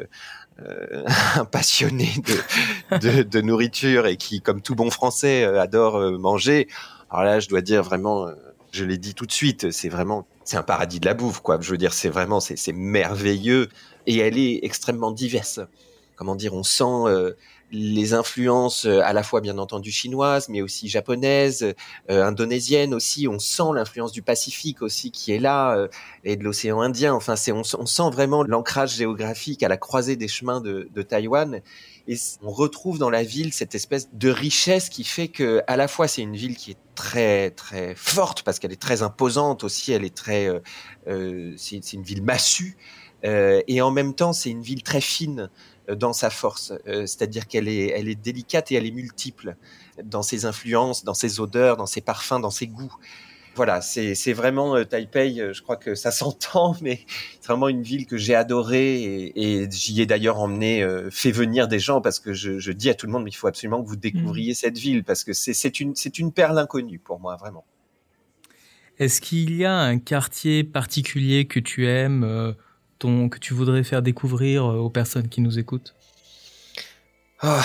euh, 0.59 1.03
un 1.35 1.45
passionné 1.45 2.09
de, 2.91 3.23
de, 3.23 3.41
nourriture 3.41 4.05
et 4.05 4.17
qui, 4.17 4.41
comme 4.41 4.61
tout 4.61 4.75
bon 4.75 4.89
Français, 4.89 5.43
euh, 5.43 5.61
adore 5.61 5.95
euh, 5.95 6.17
manger. 6.17 6.67
Alors 7.09 7.23
là, 7.23 7.39
je 7.39 7.47
dois 7.47 7.61
dire 7.61 7.83
vraiment, 7.83 8.27
je 8.71 8.85
l'ai 8.85 8.97
dit 8.97 9.13
tout 9.13 9.25
de 9.25 9.31
suite, 9.31 9.71
c'est 9.71 9.89
vraiment, 9.89 10.27
c'est 10.43 10.57
un 10.57 10.63
paradis 10.63 10.99
de 10.99 11.05
la 11.05 11.13
bouffe, 11.13 11.39
quoi. 11.39 11.59
Je 11.61 11.71
veux 11.71 11.77
dire, 11.77 11.93
c'est 11.93 12.09
vraiment, 12.09 12.39
c'est 12.39 12.73
merveilleux 12.73 13.69
et 14.07 14.17
elle 14.17 14.37
est 14.37 14.59
extrêmement 14.63 15.11
diverse. 15.11 15.59
Comment 16.15 16.35
dire, 16.35 16.53
on 16.53 16.63
sent 16.63 17.33
les 17.71 18.13
influences 18.13 18.85
euh, 18.85 19.01
à 19.03 19.13
la 19.13 19.23
fois 19.23 19.41
bien 19.41 19.57
entendu 19.57 19.91
chinoises, 19.91 20.49
mais 20.49 20.61
aussi 20.61 20.89
japonaises, 20.89 21.73
euh, 22.09 22.25
indonésiennes 22.25 22.93
aussi. 22.93 23.27
On 23.27 23.39
sent 23.39 23.63
l'influence 23.73 24.11
du 24.11 24.21
Pacifique 24.21 24.81
aussi 24.81 25.11
qui 25.11 25.31
est 25.31 25.39
là 25.39 25.75
euh, 25.75 25.87
et 26.23 26.35
de 26.35 26.43
l'océan 26.43 26.81
Indien. 26.81 27.13
Enfin, 27.13 27.35
c'est 27.35 27.51
on, 27.51 27.63
sent 27.63 28.09
vraiment 28.11 28.43
l'ancrage 28.43 28.95
géographique 28.95 29.63
à 29.63 29.69
la 29.69 29.77
croisée 29.77 30.15
des 30.15 30.27
chemins 30.27 30.61
de, 30.61 30.89
de 30.93 31.01
Taïwan. 31.01 31.61
Et 32.07 32.17
on 32.41 32.51
retrouve 32.51 32.97
dans 32.97 33.09
la 33.09 33.23
ville 33.23 33.53
cette 33.53 33.75
espèce 33.75 34.09
de 34.13 34.29
richesse 34.29 34.89
qui 34.89 35.03
fait 35.03 35.27
que 35.27 35.61
à 35.67 35.77
la 35.77 35.87
fois 35.87 36.07
c'est 36.07 36.21
une 36.21 36.35
ville 36.35 36.55
qui 36.55 36.71
est 36.71 36.77
très 36.95 37.51
très 37.51 37.95
forte 37.95 38.43
parce 38.43 38.59
qu'elle 38.59 38.73
est 38.73 38.81
très 38.81 39.03
imposante 39.03 39.63
aussi. 39.63 39.91
Elle 39.91 40.03
est 40.03 40.15
très 40.15 40.47
euh, 41.07 41.53
c'est 41.57 41.93
une 41.93 42.03
ville 42.03 42.23
massue. 42.23 42.77
et 43.23 43.81
en 43.81 43.91
même 43.91 44.15
temps, 44.15 44.33
c'est 44.33 44.49
une 44.49 44.63
ville 44.63 44.81
très 44.81 45.01
fine 45.01 45.49
dans 45.95 46.13
sa 46.13 46.29
force, 46.29 46.73
euh, 46.87 47.05
c'est-à-dire 47.05 47.47
qu'elle 47.47 47.67
est, 47.67 47.87
elle 47.87 48.07
est 48.07 48.15
délicate 48.15 48.71
et 48.71 48.75
elle 48.75 48.85
est 48.85 48.91
multiple 48.91 49.55
dans 50.03 50.21
ses 50.21 50.45
influences, 50.45 51.03
dans 51.03 51.13
ses 51.13 51.39
odeurs, 51.39 51.77
dans 51.77 51.85
ses 51.85 52.01
parfums, 52.01 52.39
dans 52.39 52.51
ses 52.51 52.67
goûts. 52.67 52.93
Voilà, 53.55 53.81
c'est 53.81 54.33
vraiment 54.33 54.77
euh, 54.77 54.85
Taipei, 54.85 55.41
euh, 55.41 55.51
je 55.51 55.61
crois 55.61 55.75
que 55.75 55.93
ça 55.93 56.11
s'entend, 56.11 56.75
mais 56.81 57.01
c'est 57.39 57.47
vraiment 57.47 57.67
une 57.67 57.83
ville 57.83 58.05
que 58.05 58.17
j'ai 58.17 58.33
adorée 58.33 59.31
et, 59.35 59.67
j'y 59.69 60.01
ai 60.01 60.05
d'ailleurs 60.05 60.39
emmené, 60.39 60.87
fait 61.11 61.31
venir 61.31 61.67
des 61.67 61.79
gens 61.79 62.01
parce 62.01 62.19
que 62.19 62.33
je, 62.33 62.71
dis 62.71 62.89
à 62.89 62.93
tout 62.93 63.05
le 63.05 63.11
monde, 63.11 63.23
mais 63.23 63.31
il 63.31 63.35
faut 63.35 63.47
absolument 63.47 63.83
que 63.83 63.87
vous 63.89 63.97
découvriez 63.97 64.51
mmh. 64.51 64.55
cette 64.55 64.77
ville 64.77 65.03
parce 65.03 65.23
que 65.23 65.33
c'est 65.33 65.79
une, 65.79 65.93
une 66.17 66.31
perle 66.31 66.57
inconnue 66.57 66.99
pour 66.99 67.19
moi, 67.19 67.35
vraiment. 67.35 67.65
Est-ce 68.99 69.19
qu'il 69.19 69.55
y 69.55 69.65
a 69.65 69.73
un 69.73 69.97
quartier 69.97 70.63
particulier 70.63 71.45
que 71.45 71.59
tu 71.59 71.87
aimes 71.87 72.55
que 73.01 73.39
tu 73.39 73.53
voudrais 73.53 73.83
faire 73.83 74.01
découvrir 74.01 74.65
euh, 74.65 74.77
aux 74.77 74.89
personnes 74.89 75.27
qui 75.27 75.41
nous 75.41 75.57
écoutent? 75.57 75.95
Ah, 77.39 77.63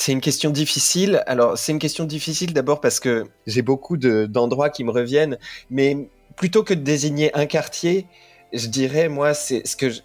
C'est 0.00 0.12
une 0.12 0.22
question 0.22 0.48
difficile. 0.48 1.22
Alors, 1.26 1.58
c'est 1.58 1.72
une 1.72 1.78
question 1.78 2.06
difficile 2.06 2.54
d'abord 2.54 2.80
parce 2.80 3.00
que 3.00 3.26
j'ai 3.46 3.60
beaucoup 3.60 3.98
d'endroits 3.98 4.70
qui 4.70 4.82
me 4.82 4.90
reviennent, 4.90 5.36
mais 5.68 6.08
plutôt 6.36 6.62
que 6.62 6.72
de 6.72 6.80
désigner 6.80 7.36
un 7.36 7.44
quartier, 7.44 8.06
je 8.54 8.68
dirais, 8.68 9.10
moi, 9.10 9.34
c'est 9.34 9.66
ce 9.66 9.76
que 9.76 9.90
je, 9.90 10.00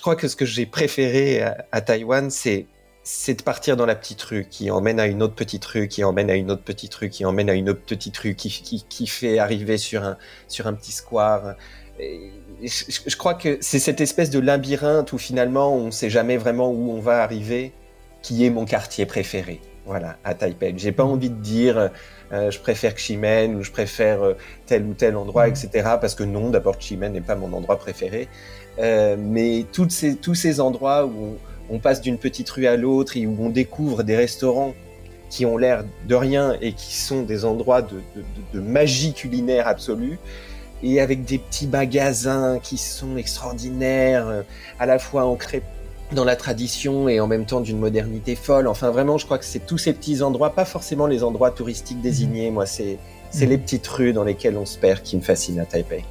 crois 0.00 0.14
que 0.14 0.28
ce 0.28 0.36
que 0.36 0.44
j'ai 0.44 0.66
préféré 0.66 1.42
à, 1.42 1.80
Taïwan, 1.80 2.30
c'est 2.30 2.68
de 3.34 3.42
partir 3.42 3.76
dans 3.76 3.86
la 3.86 3.96
petite 3.96 4.22
rue 4.22 4.46
qui 4.48 4.70
emmène 4.70 5.00
à 5.00 5.06
une 5.08 5.20
autre 5.20 5.34
petite 5.34 5.64
rue, 5.64 5.88
qui 5.88 6.04
emmène 6.04 6.30
à 6.30 6.36
une 6.36 6.52
autre 6.52 6.62
petite 6.62 6.94
rue, 6.94 7.08
qui 7.08 7.24
emmène 7.24 7.50
à 7.50 7.54
une 7.54 7.68
autre 7.68 7.82
petite 7.84 8.16
rue, 8.18 8.36
qui, 8.36 9.06
fait 9.08 9.40
arriver 9.40 9.78
sur 9.78 10.04
un, 10.04 10.16
sur 10.46 10.68
un 10.68 10.74
petit 10.74 10.92
square. 10.92 11.56
Je, 11.98 13.16
crois 13.16 13.34
que 13.34 13.58
c'est 13.60 13.80
cette 13.80 14.00
espèce 14.00 14.30
de 14.30 14.38
labyrinthe 14.38 15.12
où 15.12 15.18
finalement 15.18 15.74
on 15.74 15.86
ne 15.86 15.90
sait 15.90 16.08
jamais 16.08 16.36
vraiment 16.36 16.70
où 16.70 16.92
on 16.92 17.00
va 17.00 17.20
arriver 17.24 17.72
qui 18.24 18.44
est 18.44 18.50
mon 18.50 18.64
quartier 18.64 19.04
préféré. 19.04 19.60
Voilà, 19.86 20.16
à 20.24 20.34
Taipei. 20.34 20.72
J'ai 20.78 20.92
pas 20.92 21.04
envie 21.04 21.28
de 21.28 21.40
dire 21.40 21.90
euh, 22.32 22.50
je 22.50 22.58
préfère 22.58 22.94
Ximen 22.94 23.54
ou 23.54 23.62
je 23.62 23.70
préfère 23.70 24.22
euh, 24.22 24.34
tel 24.64 24.82
ou 24.84 24.94
tel 24.94 25.14
endroit, 25.14 25.46
etc. 25.46 25.68
Parce 26.00 26.14
que 26.14 26.24
non, 26.24 26.48
d'abord 26.48 26.78
Ximen 26.78 27.12
n'est 27.12 27.20
pas 27.20 27.36
mon 27.36 27.52
endroit 27.52 27.78
préféré. 27.78 28.28
Euh, 28.78 29.16
mais 29.18 29.66
toutes 29.72 29.92
ces, 29.92 30.16
tous 30.16 30.34
ces 30.34 30.58
endroits 30.58 31.04
où 31.04 31.36
on, 31.68 31.78
passe 31.78 32.00
d'une 32.00 32.16
petite 32.16 32.48
rue 32.48 32.66
à 32.66 32.76
l'autre 32.78 33.18
et 33.18 33.26
où 33.26 33.36
on 33.38 33.50
découvre 33.50 34.02
des 34.02 34.16
restaurants 34.16 34.72
qui 35.28 35.44
ont 35.44 35.58
l'air 35.58 35.84
de 36.08 36.14
rien 36.14 36.56
et 36.62 36.72
qui 36.72 36.94
sont 36.94 37.22
des 37.22 37.44
endroits 37.44 37.82
de, 37.82 37.96
de, 38.16 38.24
de 38.54 38.60
magie 38.60 39.12
culinaire 39.12 39.68
absolue, 39.68 40.18
et 40.82 41.00
avec 41.00 41.24
des 41.24 41.38
petits 41.38 41.66
magasins 41.66 42.58
qui 42.62 42.78
sont 42.78 43.16
extraordinaires, 43.16 44.44
à 44.78 44.86
la 44.86 44.98
fois 44.98 45.24
ancrés 45.24 45.62
dans 46.14 46.24
la 46.24 46.36
tradition 46.36 47.08
et 47.08 47.20
en 47.20 47.26
même 47.26 47.44
temps 47.44 47.60
d'une 47.60 47.78
modernité 47.78 48.36
folle. 48.36 48.66
Enfin, 48.66 48.90
vraiment, 48.90 49.18
je 49.18 49.26
crois 49.26 49.38
que 49.38 49.44
c'est 49.44 49.66
tous 49.66 49.78
ces 49.78 49.92
petits 49.92 50.22
endroits, 50.22 50.50
pas 50.50 50.64
forcément 50.64 51.06
les 51.06 51.22
endroits 51.22 51.50
touristiques 51.50 52.00
désignés. 52.00 52.50
Moi, 52.50 52.66
c'est 52.66 52.98
c'est 53.30 53.46
les 53.46 53.58
petites 53.58 53.86
rues 53.88 54.12
dans 54.12 54.22
lesquelles 54.22 54.56
on 54.56 54.64
se 54.64 54.78
perd 54.78 55.02
qui 55.02 55.16
me 55.16 55.20
fascinent 55.20 55.58
à 55.58 55.64
Taipei. 55.64 56.04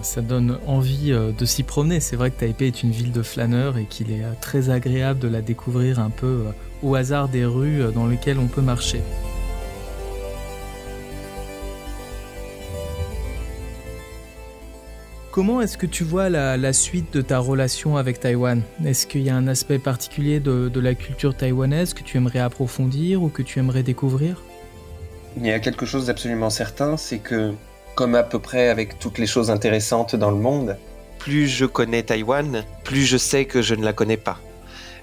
Ça 0.00 0.22
donne 0.22 0.58
envie 0.66 1.12
euh, 1.12 1.32
de 1.32 1.44
s'y 1.44 1.64
promener. 1.64 2.00
C'est 2.00 2.16
vrai 2.16 2.30
que 2.30 2.40
Taipei 2.40 2.68
est 2.68 2.82
une 2.82 2.92
ville 2.92 3.12
de 3.12 3.22
flâneurs 3.22 3.76
et 3.76 3.84
qu'il 3.84 4.10
est 4.10 4.24
euh, 4.24 4.32
très 4.40 4.70
agréable 4.70 5.20
de 5.20 5.28
la 5.28 5.42
découvrir 5.42 6.00
un 6.00 6.08
peu 6.08 6.44
au 6.82 6.94
hasard 6.94 7.28
des 7.28 7.44
rues 7.44 7.82
dans 7.94 8.06
lesquelles 8.06 8.38
on 8.38 8.46
peut 8.46 8.62
marcher. 8.62 9.02
Comment 15.32 15.62
est-ce 15.62 15.78
que 15.78 15.86
tu 15.86 16.04
vois 16.04 16.28
la, 16.28 16.72
suite 16.74 17.10
de 17.14 17.22
ta 17.22 17.38
relation 17.38 17.96
avec 17.96 18.20
Taïwan? 18.20 18.60
Est-ce 18.84 19.06
qu'il 19.06 19.22
y 19.22 19.30
a 19.30 19.34
un 19.34 19.48
aspect 19.48 19.78
particulier 19.78 20.40
de, 20.40 20.78
la 20.78 20.94
culture 20.94 21.34
taïwanaise 21.34 21.94
que 21.94 22.02
tu 22.02 22.18
aimerais 22.18 22.40
approfondir 22.40 23.22
ou 23.22 23.30
que 23.30 23.40
tu 23.40 23.58
aimerais 23.58 23.82
découvrir? 23.82 24.42
Il 25.38 25.46
y 25.46 25.50
a 25.50 25.58
quelque 25.58 25.86
chose 25.86 26.04
d'absolument 26.04 26.50
certain, 26.50 26.98
c'est 26.98 27.20
que, 27.20 27.54
comme 27.94 28.14
à 28.14 28.24
peu 28.24 28.40
près 28.40 28.68
avec 28.68 28.98
toutes 28.98 29.16
les 29.16 29.26
choses 29.26 29.50
intéressantes 29.50 30.14
dans 30.14 30.30
le 30.30 30.36
monde, 30.36 30.76
plus 31.18 31.48
je 31.48 31.64
connais 31.64 32.02
Taïwan, 32.02 32.62
plus 32.84 33.06
je 33.06 33.16
sais 33.16 33.46
que 33.46 33.62
je 33.62 33.74
ne 33.74 33.86
la 33.86 33.94
connais 33.94 34.18
pas. 34.18 34.38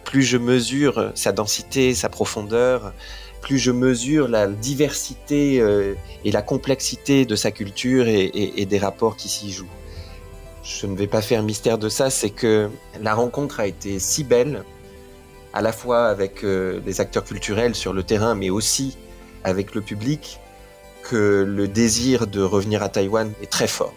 Plus 0.03 0.21
je 0.21 0.37
mesure 0.37 1.11
sa 1.15 1.31
densité, 1.31 1.95
sa 1.95 2.07
profondeur, 2.07 2.93
plus 3.41 3.57
je 3.57 3.71
mesure 3.71 4.27
la 4.27 4.45
diversité 4.45 5.59
euh, 5.59 5.95
et 6.23 6.29
la 6.29 6.43
complexité 6.43 7.25
de 7.25 7.35
sa 7.35 7.49
culture 7.49 8.07
et, 8.07 8.65
des 8.67 8.77
rapports 8.77 9.15
qui 9.17 9.27
s'y 9.27 9.51
jouent. 9.51 9.65
Je 10.69 10.85
ne 10.85 10.95
vais 10.95 11.07
pas 11.07 11.21
faire 11.21 11.41
mystère 11.41 11.79
de 11.79 11.89
ça, 11.89 12.11
c'est 12.11 12.29
que 12.29 12.69
la 13.01 13.15
rencontre 13.15 13.59
a 13.59 13.65
été 13.65 13.97
si 13.97 14.23
belle, 14.23 14.63
à 15.51 15.61
la 15.61 15.71
fois 15.71 16.05
avec 16.07 16.43
euh, 16.43 16.79
les 16.85 17.01
acteurs 17.01 17.23
culturels 17.23 17.73
sur 17.73 17.91
le 17.91 18.03
terrain, 18.03 18.35
mais 18.35 18.51
aussi 18.51 18.95
avec 19.43 19.73
le 19.73 19.81
public, 19.81 20.39
que 21.01 21.43
le 21.47 21.67
désir 21.67 22.27
de 22.27 22.41
revenir 22.41 22.83
à 22.83 22.89
Taïwan 22.89 23.31
est 23.41 23.49
très 23.49 23.67
fort. 23.67 23.95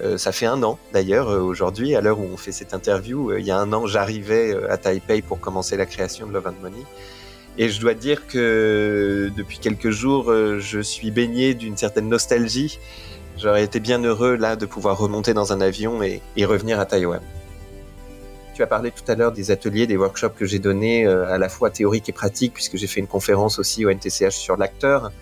Euh, 0.00 0.16
ça 0.16 0.32
fait 0.32 0.46
un 0.46 0.62
an 0.62 0.78
d'ailleurs 0.94 1.28
aujourd'hui, 1.28 1.94
à 1.94 2.00
l'heure 2.00 2.20
où 2.20 2.26
on 2.32 2.36
fait 2.38 2.52
cette 2.52 2.72
interview, 2.72 3.36
il 3.36 3.44
y 3.44 3.50
a 3.50 3.58
un 3.58 3.72
an 3.74 3.86
j'arrivais 3.86 4.56
à 4.70 4.78
Taipei 4.78 5.20
pour 5.20 5.40
commencer 5.40 5.76
la 5.76 5.84
création 5.84 6.26
de 6.26 6.32
Love 6.32 6.46
and 6.46 6.62
Money. 6.62 6.84
Et 7.58 7.68
je 7.68 7.80
dois 7.80 7.94
dire 7.94 8.26
que 8.28 9.30
depuis 9.36 9.58
quelques 9.58 9.90
jours, 9.90 10.30
euh, 10.30 10.60
je 10.60 10.78
suis 10.78 11.10
baigné 11.10 11.54
d'une 11.54 11.76
certaine 11.76 12.08
nostalgie. 12.08 12.78
J'aurais 13.38 13.62
été 13.62 13.78
bien 13.78 14.02
heureux 14.02 14.34
là 14.34 14.56
de 14.56 14.66
pouvoir 14.66 14.98
remonter 14.98 15.32
dans 15.32 15.52
un 15.52 15.60
avion 15.60 16.02
et, 16.02 16.20
revenir 16.44 16.80
à 16.80 16.86
Taïwan. 16.86 17.20
Tu 18.54 18.64
as 18.64 18.66
parlé 18.66 18.90
tout 18.90 19.08
à 19.10 19.14
l'heure 19.14 19.30
des 19.30 19.52
ateliers, 19.52 19.86
des 19.86 19.96
workshops 19.96 20.34
que 20.36 20.44
j'ai 20.44 20.58
donnés, 20.58 21.06
euh, 21.06 21.32
à 21.32 21.38
la 21.38 21.48
fois 21.48 21.70
théoriques 21.70 22.08
et 22.08 22.12
pratiques, 22.12 22.52
puisque 22.52 22.76
j'ai 22.76 22.88
fait 22.88 22.98
une 22.98 23.06
conférence 23.06 23.60
aussi 23.60 23.86
au 23.86 23.90
NTCH 23.90 24.34
sur 24.34 24.56
l'acteur. 24.56 25.12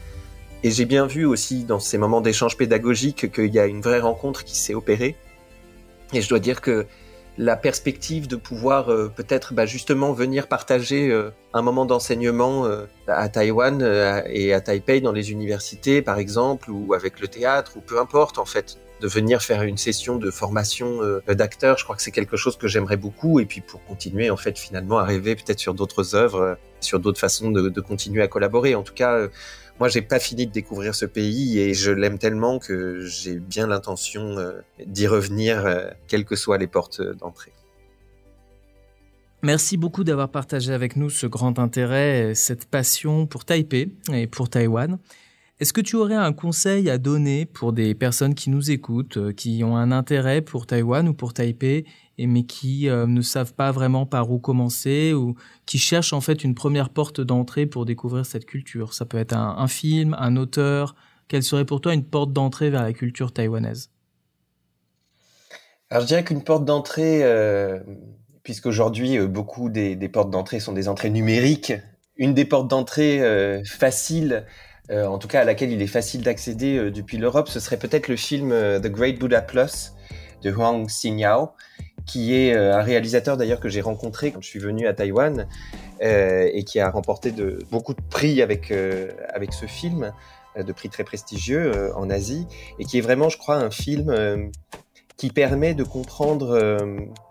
Et 0.62 0.70
j'ai 0.70 0.87
bien 0.87 1.07
vu 1.07 1.26
aussi 1.26 1.64
dans 1.64 1.79
ces 1.79 1.98
moments 1.98 2.22
d'échange 2.22 2.57
pédagogique 2.57 3.31
qu'il 3.31 3.55
y 3.55 3.59
a 3.59 3.66
une 3.66 3.83
vraie 3.83 4.00
rencontre 4.00 4.44
qui 4.44 4.57
s'est 4.57 4.74
opérée. 4.74 5.14
Et 6.14 6.22
je 6.22 6.29
dois 6.31 6.38
dire 6.38 6.62
que 6.62 6.87
la 7.38 7.57
perspective 7.57 8.29
de 8.29 8.37
pouvoir 8.37 8.90
euh, 8.90 9.09
peut-être 9.14 9.53
bah, 9.53 9.66
justement 9.66 10.12
venir 10.12 10.49
partager 10.49 11.11
euh, 11.11 11.31
un 11.53 11.62
moment 11.62 11.85
d'enseignement 11.85 12.66
euh, 12.66 12.87
à 13.07 13.29
Taïwan 13.29 13.83
et 14.29 14.53
à 14.53 14.61
Taipei 14.61 15.01
dans 15.01 15.12
les 15.12 15.33
universités 15.33 16.03
par 16.03 16.18
exemple 16.18 16.70
ou 16.70 16.94
avec 16.94 17.20
le 17.20 17.29
théâtre 17.29 17.77
ou 17.77 17.81
peu 17.81 18.01
importe 18.01 18.38
en 18.38 18.44
fait. 18.44 18.79
De 18.99 19.09
venir 19.09 19.42
faire 19.42 19.62
une 19.62 19.77
session 19.77 20.16
de 20.16 20.31
formation 20.31 21.01
d'acteurs 21.29 21.77
je 21.77 21.85
crois 21.85 21.96
que 21.96 22.03
c'est 22.03 22.12
quelque 22.12 22.38
chose 22.38 22.57
que 22.57 22.66
j'aimerais 22.66 22.96
beaucoup 22.96 23.40
et 23.40 23.44
puis 23.44 23.61
pour 23.61 23.85
continuer 23.85 24.31
en 24.31 24.38
fait 24.38 24.59
finalement 24.59 24.96
à 24.96 25.05
rêver 25.05 25.37
peut-être 25.37 25.59
sur 25.59 25.75
d'autres 25.75 26.14
œuvres 26.14 26.57
sur 26.81 26.99
d'autres 26.99 27.20
façons 27.20 27.51
de, 27.51 27.68
de, 27.68 27.81
continuer 27.83 28.22
à 28.22 28.29
collaborer. 28.29 28.75
En 28.75 28.83
tout 28.83 28.94
cas 28.94 29.29
moi, 29.79 29.89
j'ai 29.89 30.03
pas 30.03 30.19
fini 30.19 30.47
de 30.47 30.53
découvrir 30.53 30.95
ce 30.95 31.05
pays 31.05 31.59
et 31.59 31.75
je 31.75 31.91
l'aime 31.91 32.19
tellement 32.19 32.59
que 32.59 33.01
j'ai 33.01 33.39
bien 33.39 33.67
l'intention 33.67 34.39
euh, 34.39 34.61
d'y 34.87 35.07
revenir, 35.07 35.67
euh, 35.67 35.91
quelles 36.09 36.25
que 36.25 36.37
soient 36.37 36.59
les 36.59 36.67
portes 36.67 37.03
d'entrée. 37.03 37.53
Merci 39.43 39.77
beaucoup 39.77 40.03
d'avoir 40.03 40.31
partagé 40.31 40.73
avec 40.73 40.97
nous 40.97 41.11
ce 41.11 41.27
grand 41.27 41.59
intérêt, 41.59 42.35
cette 42.35 42.65
passion 42.65 43.27
pour 43.27 43.45
Taipei 43.45 43.93
et 44.12 44.27
pour 44.27 44.49
Taïwan. 44.49 44.99
Est-ce 45.59 45.73
que 45.73 45.81
tu 45.81 45.97
aurais 45.97 46.14
un 46.14 46.33
conseil 46.33 46.90
à 46.90 46.99
donner 46.99 47.47
pour 47.47 47.73
des 47.73 47.95
personnes 47.95 48.35
qui 48.35 48.51
nous 48.51 48.71
écoutent, 48.71 49.16
euh, 49.16 49.33
qui 49.33 49.62
ont 49.64 49.77
un 49.77 49.90
intérêt 49.90 50.42
pour 50.42 50.66
Taïwan 50.66 51.09
ou 51.09 51.14
pour 51.14 51.33
Taipei 51.33 51.85
mais 52.19 52.45
qui 52.45 52.88
euh, 52.88 53.07
ne 53.07 53.21
savent 53.21 53.53
pas 53.53 53.73
vraiment 53.73 54.07
par 54.07 54.31
où 54.31 54.38
commencer 54.38 55.12
ou 55.12 55.35
qui 55.66 55.79
cherchent 55.79 56.14
en 56.14 56.23
fait 56.23 56.45
une 56.45 56.55
première 56.55 56.88
porte 56.88 57.21
d'entrée 57.21 57.66
pour 57.66 57.85
découvrir 57.85 58.25
cette 58.25 58.47
culture? 58.47 58.95
Ça 58.95 59.05
peut 59.05 59.19
être 59.19 59.35
un, 59.35 59.69
film, 59.69 60.16
un 60.19 60.37
auteur. 60.37 60.95
Quelle 61.29 61.42
serait 61.42 61.66
pour 61.66 61.83
toi 61.83 61.92
une 61.92 62.05
porte 62.05 62.33
d'entrée 62.33 62.71
vers 62.71 62.83
la 62.83 62.95
culture 62.95 63.33
taïwanaise? 63.33 63.90
Alors 65.90 66.03
je 66.03 66.07
dirais 66.07 66.25
qu'une 66.25 66.42
porte 66.42 66.64
d'entrée, 66.64 67.23
euh, 67.23 67.81
puisqu'aujourd'hui 68.42 69.19
euh, 69.19 69.27
beaucoup 69.27 69.69
des, 69.69 69.97
portes 70.09 70.31
d'entrée 70.31 70.59
sont 70.59 70.73
des 70.73 70.88
entrées 70.88 71.11
numériques, 71.11 71.75
une 72.16 72.33
des 72.33 72.47
portes 72.47 72.69
d'entrée 72.69 73.21
euh, 74.90 75.07
en 75.07 75.18
tout 75.18 75.29
cas 75.29 75.40
à 75.40 75.44
laquelle 75.44 75.72
il 75.72 75.83
est 75.83 75.87
facile 75.87 76.22
d'accéder 76.22 76.90
depuis 76.90 77.18
l'Europe, 77.18 77.49
ce 77.49 77.61
serait 77.61 77.79
peut-être 77.79 78.09
le 78.09 78.16
film 78.16 78.51
The 78.51 78.88
Great 78.88 79.18
Buddha 79.18 79.42
Plus 79.42 79.92
de 80.42 80.51
Huang 80.51 80.87
Xingyao, 80.87 81.51
qui 82.07 82.35
est 82.35 82.55
euh, 82.55 82.77
un 82.77 82.83
réalisateur 82.83 83.37
d'ailleurs 83.37 83.61
que 83.61 83.68
j'ai 83.68 83.81
rencontré 83.81 84.31
quand 84.31 84.40
je 84.40 84.49
suis 84.49 84.61
venu 84.61 84.87
à 84.87 84.94
Taïwan 84.94 85.49
euh, 86.03 86.49
et 86.53 86.64
qui 86.64 86.79
a 86.79 86.88
remporté 86.90 87.33
de, 87.33 87.59
beaucoup 87.70 87.94
de 87.94 88.03
prix 88.11 88.40
avec, 88.40 88.70
euh, 88.70 89.11
avec 89.35 89.53
ce 89.53 89.66
film, 89.66 90.12
de 90.57 90.72
prix 90.72 90.88
très 90.88 91.05
prestigieux 91.05 91.94
en 91.96 92.09
Asie, 92.09 92.46
et 92.79 92.87
qui 92.87 92.96
est 92.96 93.03
vraiment, 93.03 93.29
je 93.29 93.37
crois, 93.37 93.57
un 93.57 93.70
film 93.70 94.51
qui 95.16 95.31
permet 95.31 95.74
de 95.74 95.85
comprendre 95.85 96.59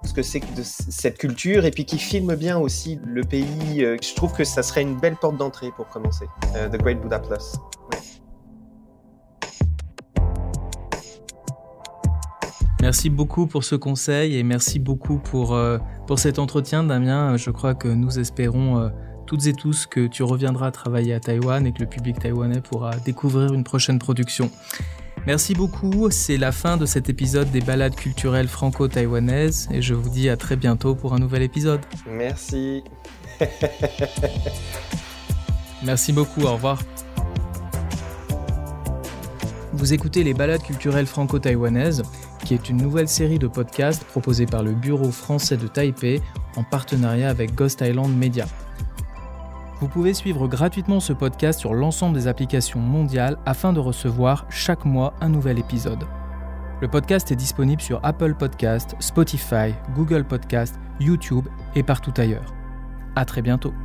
ce 0.03 0.13
que 0.13 0.23
c'est 0.23 0.39
que 0.39 0.47
cette 0.63 1.17
culture 1.17 1.65
et 1.65 1.71
puis 1.71 1.85
qui 1.85 1.99
filme 1.99 2.35
bien 2.35 2.57
aussi 2.57 2.99
le 3.05 3.21
pays. 3.21 3.79
je 3.79 4.15
trouve 4.15 4.33
que 4.33 4.43
ça 4.43 4.63
serait 4.63 4.81
une 4.81 4.97
belle 4.97 5.15
porte 5.15 5.37
d'entrée 5.37 5.71
pour 5.75 5.87
commencer. 5.89 6.25
The 6.53 6.77
Great 6.77 6.99
Buddha 6.99 7.19
Plus. 7.19 7.57
Merci 12.85 13.09
beaucoup 13.09 13.47
pour 13.47 13.63
ce 13.63 13.73
conseil 13.73 14.37
et 14.37 14.43
merci 14.43 14.77
beaucoup 14.77 15.17
pour, 15.17 15.55
euh, 15.55 15.79
pour 16.05 16.19
cet 16.19 16.37
entretien, 16.37 16.83
Damien. 16.83 17.35
Je 17.35 17.49
crois 17.49 17.73
que 17.73 17.87
nous 17.87 18.19
espérons 18.19 18.77
euh, 18.77 18.89
toutes 19.25 19.47
et 19.47 19.53
tous 19.53 19.87
que 19.87 20.05
tu 20.05 20.21
reviendras 20.21 20.69
travailler 20.69 21.15
à 21.15 21.19
Taïwan 21.19 21.65
et 21.65 21.71
que 21.71 21.79
le 21.79 21.87
public 21.87 22.19
taïwanais 22.19 22.61
pourra 22.61 22.91
découvrir 22.97 23.55
une 23.55 23.63
prochaine 23.63 23.97
production. 23.97 24.51
Merci 25.27 25.55
beaucoup, 25.55 26.11
c'est 26.11 26.37
la 26.37 26.51
fin 26.51 26.77
de 26.77 26.85
cet 26.85 27.09
épisode 27.09 27.49
des 27.49 27.61
balades 27.61 27.95
culturelles 27.95 28.47
franco-taïwanaises 28.47 29.67
et 29.71 29.81
je 29.81 29.95
vous 29.95 30.09
dis 30.09 30.29
à 30.29 30.37
très 30.37 30.55
bientôt 30.55 30.93
pour 30.93 31.15
un 31.15 31.19
nouvel 31.19 31.41
épisode. 31.41 31.81
Merci. 32.07 32.83
Merci 35.83 36.13
beaucoup, 36.13 36.41
au 36.41 36.53
revoir. 36.53 36.79
Vous 39.73 39.93
écoutez 39.93 40.23
les 40.23 40.35
balades 40.35 40.61
culturelles 40.61 41.07
franco-taïwanaises 41.07 42.03
qui 42.45 42.53
est 42.53 42.69
une 42.69 42.77
nouvelle 42.77 43.07
série 43.07 43.39
de 43.39 43.47
podcasts 43.47 44.03
proposée 44.03 44.45
par 44.45 44.61
le 44.61 44.73
Bureau 44.73 45.11
français 45.11 45.57
de 45.57 45.65
Taipei 45.65 46.21
en 46.55 46.63
partenariat 46.63 47.29
avec 47.29 47.55
Ghost 47.55 47.81
Island 47.81 48.15
Media. 48.15 48.45
Vous 49.85 49.91
pouvez 49.91 50.15
suivre 50.15 50.47
gratuitement 50.47 50.99
ce 50.99 51.13
podcast 51.13 51.59
sur 51.59 51.75
l'ensemble 51.75 52.15
des 52.15 52.27
applications 52.27 52.79
mondiales 52.79 53.37
afin 53.45 53.71
de 53.71 53.79
recevoir 53.79 54.47
chaque 54.49 54.83
mois 54.83 55.13
un 55.21 55.29
nouvel 55.29 55.59
épisode. 55.59 56.05
Le 56.81 56.87
podcast 56.87 57.31
est 57.31 57.35
disponible 57.35 57.83
sur 57.83 57.99
Apple 58.01 58.33
Podcast, 58.33 58.95
Spotify, 58.99 59.75
Google 59.93 60.23
Podcast, 60.23 60.79
YouTube 60.99 61.45
et 61.75 61.83
partout 61.83 62.13
ailleurs. 62.17 62.51
À 63.15 63.25
très 63.25 63.43
bientôt. 63.43 63.75